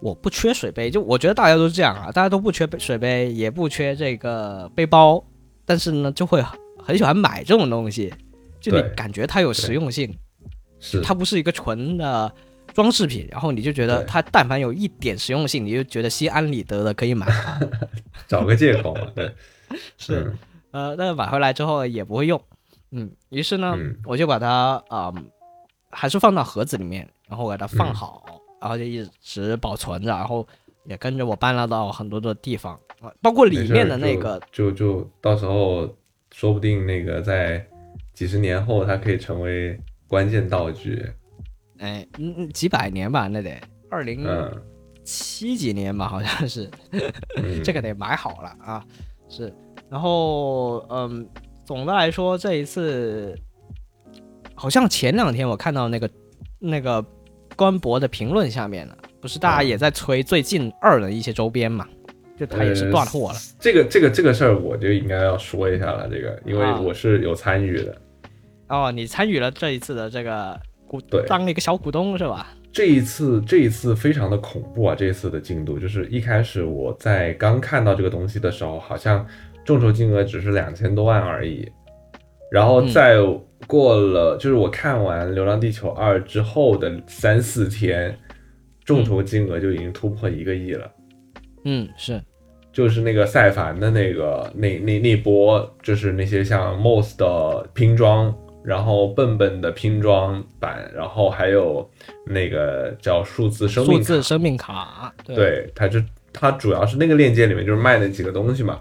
[0.00, 5.22] 我不缺水杯，就我觉得大家都是这样啊，大家都不缺水杯，也不缺这个背包，
[5.64, 8.12] 但是呢，就会很很喜欢买这种东西，
[8.60, 10.16] 就你感觉它有实用性，
[10.80, 11.00] 是。
[11.00, 12.32] 它不是一个纯的
[12.72, 17.60] 装饰品，然后你就觉得它但凡有一点实用性，你就觉得心安理得的可以买它。
[18.28, 19.34] 找个借口嘛，对，
[19.98, 20.38] 是嗯。
[20.70, 22.40] 呃，但是买回来之后也不会用，
[22.92, 23.96] 嗯，于是呢，嗯。
[24.04, 25.12] 我就把它啊、
[25.90, 27.94] 还是放到盒子里面，然后给它放嗯。
[27.94, 30.46] 好，然后就一直保存着，然后
[30.84, 35.88] 也跟着我搬了到很多的地方啊，包括里面的那个，就就就到时候
[36.32, 37.64] 说不定那个在
[38.12, 41.06] 几十年后，它可以成为关键道具，
[41.78, 44.50] 哎，嗯嗯，几百年吧，那得二零嗯
[45.04, 46.68] 七几年吧，好像是，
[47.36, 48.84] 嗯，这个得买好了啊，
[49.28, 49.54] 是，
[49.88, 51.28] 然后嗯，
[51.64, 53.38] 总的来说这一次，
[54.54, 56.10] 好像前两天我看到那个
[56.58, 57.04] 那个
[57.58, 61.84] 官博的评论下面呢，不是大家也在催最近二的一些周边嘛，
[62.38, 66.08] 就他也是断货了，这个这个这个事儿，我就应该要说一下了。
[66.08, 68.00] 这个，因为啊我是有参与的。
[68.68, 70.56] 哦，你参与了这一次的这个
[70.86, 72.54] 股对，当了一个小股东是吧？
[72.70, 74.94] 这一次这一次非常的恐怖啊！
[74.94, 79.26] 这一次的进度就是一开始我在刚看到这个东西的时候，好像
[79.64, 81.68] 众筹金额只是两千多万而已，
[82.50, 82.88] 然后嗯。
[82.88, 83.16] 再
[83.66, 88.16] 过了，就是我看完《流浪地球二》之后的三四天，
[88.84, 90.90] 众筹金额就已经突破一个亿了。
[91.64, 92.22] 嗯，是，
[92.72, 98.32] 就是那个赛凡的那个那那那波，就是那些像 Moss 的拼装，
[98.62, 101.86] 然后笨笨的拼装版，然后还有
[102.24, 106.00] 那个叫数字生命卡，字生命卡，对，对，它就
[106.32, 108.80] 它主要是那个链接里面就是卖那几个东西嘛，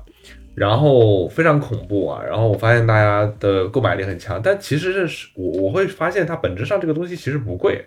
[0.58, 7.86] 然后非常恐怖啊，然后我发现大家的购买力很强，但其实这是我我会发现它本质上这个东西其实不贵，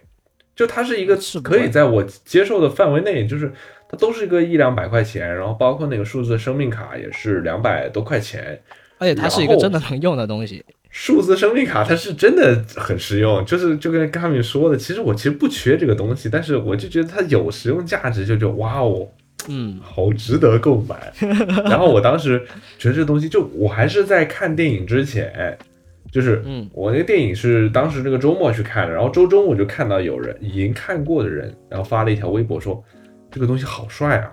[0.55, 3.53] 就它是一个是可以在我接受的范围内，就是
[3.89, 8.63] 它都是一个一两百块钱，然后包括那个数字生命卡也是两百多块钱，
[8.99, 19.09] 而且它是一个真的能用的东西，数字生命卡它是真的很实用，就是就跟刚米说的，其实我其实不缺这个东西，但是我就觉得它有实用价值，就觉得哇哦。
[19.49, 19.79] 嗯。
[19.83, 21.13] 好值得购买。
[21.65, 22.41] 然后我当时
[22.79, 25.57] 觉得这东西，就我还是在看电影之前，
[26.13, 26.69] 就是嗯。
[26.73, 32.83] 我那个电影是当时那个周末去看的，然后周中我就看到有人已经看过的人，然后发了一条微博说
[33.31, 34.33] 这个东西好帅啊，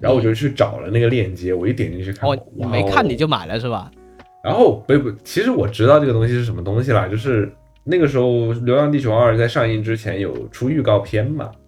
[0.00, 3.90] 然后我就去找了那个链接，我一点进去看，哦，你没看你就买了是吧？
[4.42, 7.48] 然后不不，其实我知道这个东西是什么东西啦，就是
[7.84, 11.61] 那个时候《流浪地球二》在上映之前有出预告片嘛，嗯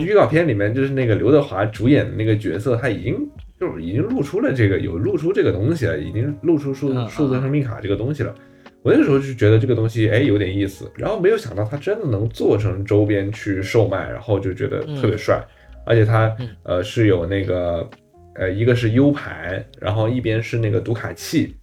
[0.00, 3.28] 预告片里面就是那个刘德华主演的那个角色，他已经
[3.60, 8.34] 就是已经露出了这个有露出这个东西了，已经露出数嗯数字生命卡这个东西了。
[8.82, 15.40] 我那个时候就觉得这个东西哎有点意思，然后没有想到它真的能做成周边去售卖，然后就觉得特别帅，
[15.86, 16.48] 而且它嗯。
[16.64, 17.88] 呃是有那个
[18.34, 21.54] 呃一个是 U 盘，然后一边是那个读卡器，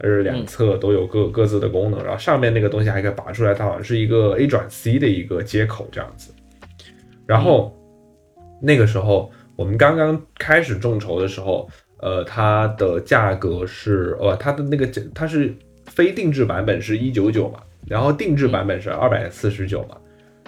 [0.00, 6.33] 而两侧都有各各自的功能，然后上面那个东西还可以拔出来，它好像是一个 A 转 C 的一个接口这样子。
[7.26, 7.74] 然后
[8.60, 11.68] 那个时候我们刚刚开始众筹的时候，
[11.98, 15.54] 呃，它的价格是呃，它的那个它是
[15.86, 19.96] 非定制版本是一九九嘛，然后定制版本是二百四十九嘛。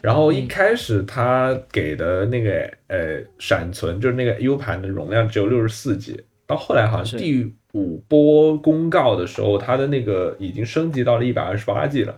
[0.02, 12.16] 然后一开始它给的那个呃闪存就是那个 U 盘的容量只有六十四 G，到后来好像第五波公告的时候，它的那个已经升级到了一百二十八 G 了，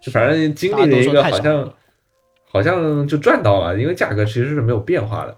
[0.00, 1.72] 就反正经历了一个好像
[2.52, 5.34] 好像就赚到了，因为价格其实是没有变化的，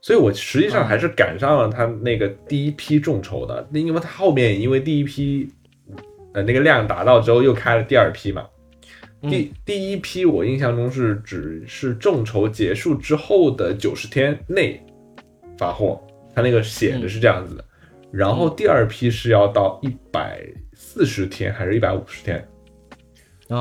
[0.00, 5.48] 所以我实际上还是赶上了它那个第一批众筹的，因为它后面因为第一批
[6.34, 8.44] 呃那个量达到之后又开了第二批嘛。
[9.22, 14.84] 第第一批我印象中是只是众筹结束之后的九十天内
[15.56, 16.00] 发货，
[16.34, 17.64] 他那个写的是这样子的。
[18.10, 20.40] 然后第二批是要到一百
[20.72, 22.44] 四十天还是一百五十天？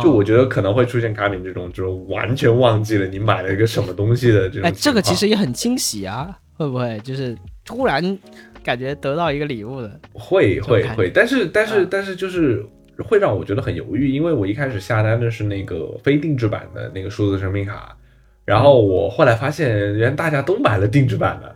[0.03, 4.63] 就我觉得可能会出现卡米这种，就是完全忘记了你买了一个什么东西的这种。
[4.63, 8.17] 哎，这个其实也很惊喜啊，会不会就是突然
[8.63, 9.99] 感觉得到一个礼物的？
[10.13, 12.65] 会会会，但是但是但是就是。
[13.07, 17.95] 会让我觉得很犹豫，因为我一开始下单的是那个非定制版的那个数字生命卡，
[18.43, 21.55] 然后我后来发现，原来大家都买了定制版的，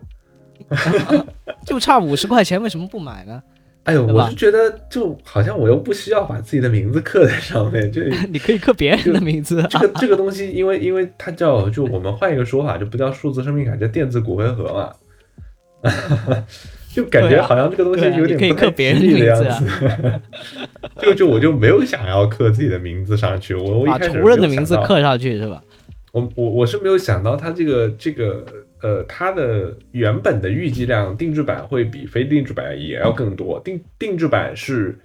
[1.65, 3.41] 就差五十块钱，为什么不买呢？
[3.83, 8.01] 哎呦，我是觉得就好像我又不需要把自己的名字刻在上面，就
[8.31, 9.65] 你可以刻别人的名字。
[9.69, 14.93] 这个这个东西，因为因为它叫就我们换一个说法，就不叫数字生命卡，叫电子骨灰盒嘛。
[16.93, 19.65] 就感觉好像这个东西有点不太吉利的样子，
[21.01, 23.55] 就 就我就没有想要刻自己的名字上去。
[23.55, 25.63] 我我一开始把人的名字刻上去是吧？
[26.11, 28.45] 我我我是没有想到它这个这个
[28.81, 33.59] 呃，它的原本的预计量定制版会比非定制版也要更多。
[33.61, 34.97] 定定制版是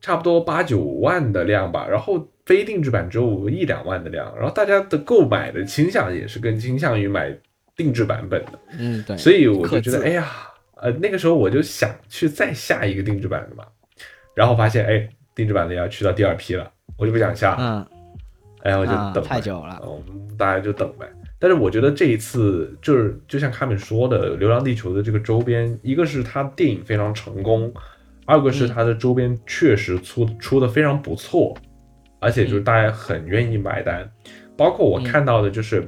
[0.00, 7.32] 差不多八九万的量吧，然后非定制版只有一两万的量，然后大家的购买的倾向也是更倾向于买
[7.76, 8.52] 定制版本的。
[8.78, 9.16] 嗯，对。
[9.16, 10.26] 所以我就觉得，哎呀。
[10.82, 13.64] 呃，那个时候我就想去再下一个定制版的嘛，
[14.34, 16.68] 然后发现哎，定制版的要去到第二批了，
[16.98, 17.86] 我就不想下，嗯，
[18.64, 21.06] 哎，我就等太久了，嗯，大家就等呗。
[21.42, 27.74] 但是我觉得这一次就是就像卡米说的，《流浪地球》的这个周边，一个是它电影非常成功，
[28.24, 31.52] 二个是它的周边确实出出的非常不错，
[32.20, 34.08] 而且就是大家很愿意买单，
[34.56, 35.86] 包括我看到的就是。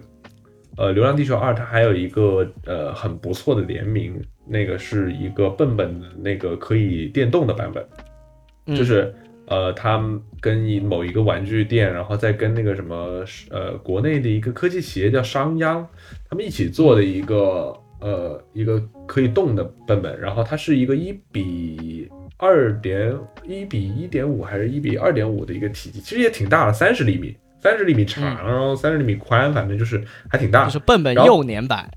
[0.76, 9.14] 呃，《流浪地球二》它还有一个呃很不错的联名，那个是一个笨笨的那个可以电动的版本，就是
[9.46, 10.02] 呃，他
[10.40, 15.84] 跟某一个玩具店，然后再跟那个什么呃国内的一个科技企业叫商鞅，
[16.28, 23.16] 他们一起做的一个呃一个可以动的笨笨，然后它是一个一比二点
[23.46, 27.36] 一比一点五还是一比二点五的一个体积，其实也挺大了，三十厘米。
[27.60, 30.66] 三十厘米长，然后三十厘米宽，反正就是还挺大。
[30.66, 31.90] 就是笨笨幼年版。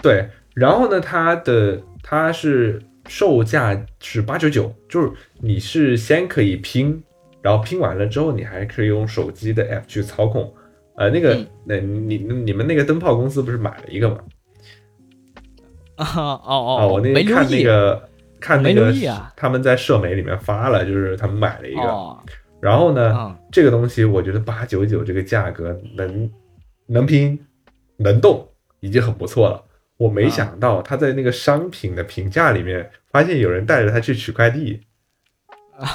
[0.00, 7.02] 对，然后呢，它的它是售价是八九九，就是你是先可以拼，
[7.40, 10.52] 然后拼完了之后，你还可以用手机的 app 去操控。
[10.96, 14.18] 呃，那个，那你你们那个灯泡公司不是买了一个吗？
[15.96, 16.40] 啊哦
[16.80, 18.08] 哦，我那天看那个
[18.40, 18.92] 看那个
[19.36, 22.16] 他们在社媒里面发了，就是他们买了一个。
[22.60, 26.30] 然后呢，这个东西我觉得八九九这个价格能
[26.86, 27.38] 能拼
[27.96, 28.46] 能动
[28.80, 29.62] 已经很不错了。
[29.96, 34.80] 我没想到他在那个商品的评价里面发现有人带着他去取快递
[35.78, 35.86] 啊，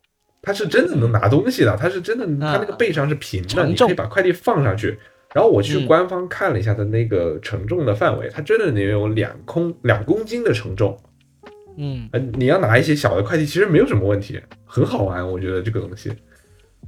[0.42, 4.98] 他是真的能拿东西的，他是真的，他那个背上是平的，你可以把快递放上去。
[5.34, 10.98] 然后我去官方看了一下他那个承重的范围，他真的能有两空两公斤的承重。
[11.76, 16.10] 嗯，你要拿一些小的快递，其实没有什么问题，很好玩，我觉得这个东西，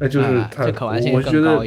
[0.01, 0.65] 那就是它，
[1.13, 1.59] 我觉得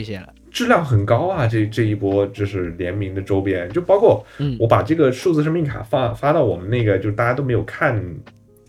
[0.51, 1.47] 质量很高啊。
[1.47, 4.23] 这这一波就是联名的周边，就包括
[4.59, 7.99] 我把这个数字生命卡发发到我们那个，就是大家都没有看，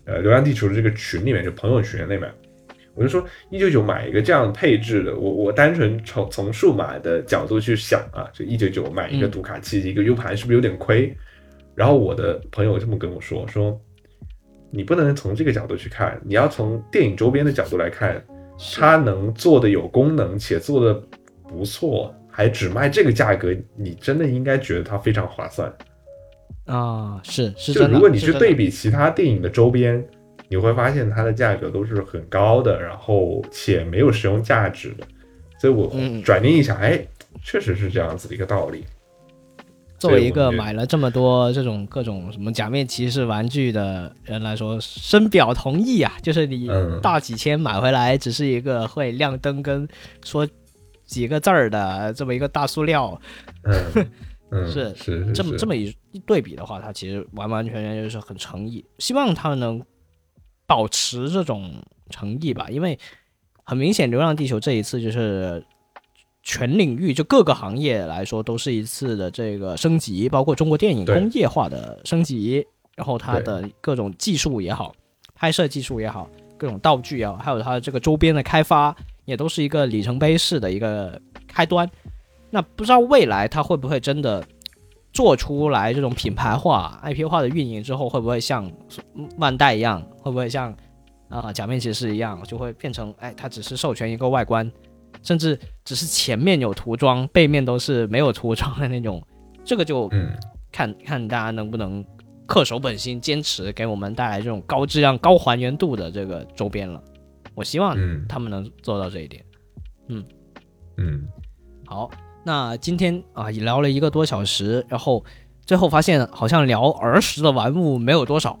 [0.05, 2.23] 呃，流浪地球的这个群里面，就朋友群里面，
[2.95, 11.15] 我就说一九九买一个这样配置的，我我单纯从从数码的角度去想啊，就一九九买一个读卡器一个 U 盘是不是有点亏？
[11.75, 13.79] 然后我的朋友这么跟我说说。
[14.75, 18.19] 你不能从这个角度去看，你要从电影周边的角度来看，
[18.73, 20.99] 它能做的有功能且做的
[21.55, 25.71] 不错，还只卖这个价格，你真的应该觉得它非常划算
[26.65, 27.19] 啊！
[27.23, 30.03] 是是，就如果你去对比其他电影的周边，
[30.49, 35.05] 你会发现它的价格都是很高的，然后且没有实用价值的。
[35.59, 35.93] 所以我
[36.23, 37.05] 转念一想，哎，
[37.43, 38.83] 确实是这样子的一个道理。
[39.99, 46.11] 作为一个买了这么多这种各种什么假面骑士玩具的人来说，深表同意啊！
[46.21, 49.87] 就是你嗯大几千买回来，只是一个会亮灯跟
[50.25, 50.45] 说
[51.13, 53.19] 几个字儿的这么一个大塑料，
[53.63, 54.09] 嗯
[54.49, 58.83] 嗯是是这么这么一一对比的话，它其实完完全全就是很诚意。
[58.97, 59.79] 希望它能
[60.65, 61.73] 保持这种
[62.09, 62.97] 诚意吧，因为
[63.63, 65.63] 很明显，《流浪地球》这一次就是
[66.41, 74.93] 全领域就各个行业来说都是一次的这个升级，包括中国电影工业化的升级，然后它的各种技术也好，
[75.33, 78.95] 拍摄技术也好，各种道具也好，还有它的这个周边的开发，
[79.25, 81.89] 也都是一个里程碑式的一个开端。
[82.49, 84.45] 那不知道未来它会不会真的
[85.11, 88.71] 做出来这种品牌化、IP 化的运营之后，会不会像
[89.37, 90.75] 万代一样，会不会像
[91.29, 94.71] 啊、假面骑士一样，就会变成哎，它只是授权一个外观，
[95.23, 99.19] 甚至只是前面有涂装，背面都是没有涂装的那种，
[99.63, 100.31] 这个就嗯
[100.71, 102.05] 看看大家能不能
[102.47, 107.01] 恪守本心，坚持给我们带来这种高质量、高还原度的这个周边了。
[107.55, 108.25] 我希望嗯。
[108.27, 109.43] 他们能做到这一点。
[110.07, 110.23] 嗯。
[110.97, 111.27] 嗯。
[111.85, 112.09] 好，
[112.45, 115.23] 那今天啊也聊了一个多小时，然后
[115.65, 118.51] 最后发现好像聊儿时的玩物没有多少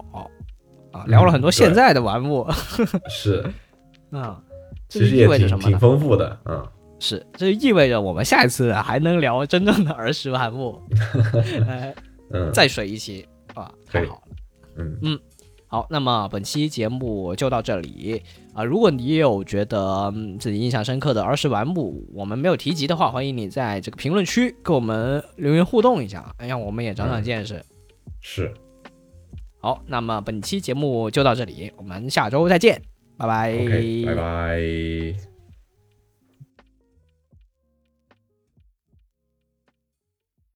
[0.91, 2.47] 啊，聊了很多现在的玩物、
[3.09, 3.43] 是，
[4.11, 4.41] 啊，
[4.87, 5.69] 这意实也挺味着什么呢？
[5.69, 6.65] 挺丰富的嗯。
[6.99, 10.81] 是，这就意味着我们下一次还能聊真正的儿时玩物，
[11.67, 11.93] 呃，
[12.31, 12.51] 嗯。
[12.53, 14.21] 再水一期啊，太好了。
[14.77, 15.19] 嗯
[15.73, 18.21] 好，那么本期节目就到这里
[18.53, 27.59] 啊、如果你也有觉得、嗯自己印象深刻的儿时玩物，我们没有提及的话，欢迎你在这个评论区跟我们留言互动一下，让我们也长长见识。
[28.21, 28.53] 是
[29.57, 32.79] 好，那么本期节目就到这里，我们下周再见，
[33.17, 33.57] 拜拜。
[34.05, 35.32] 拜拜。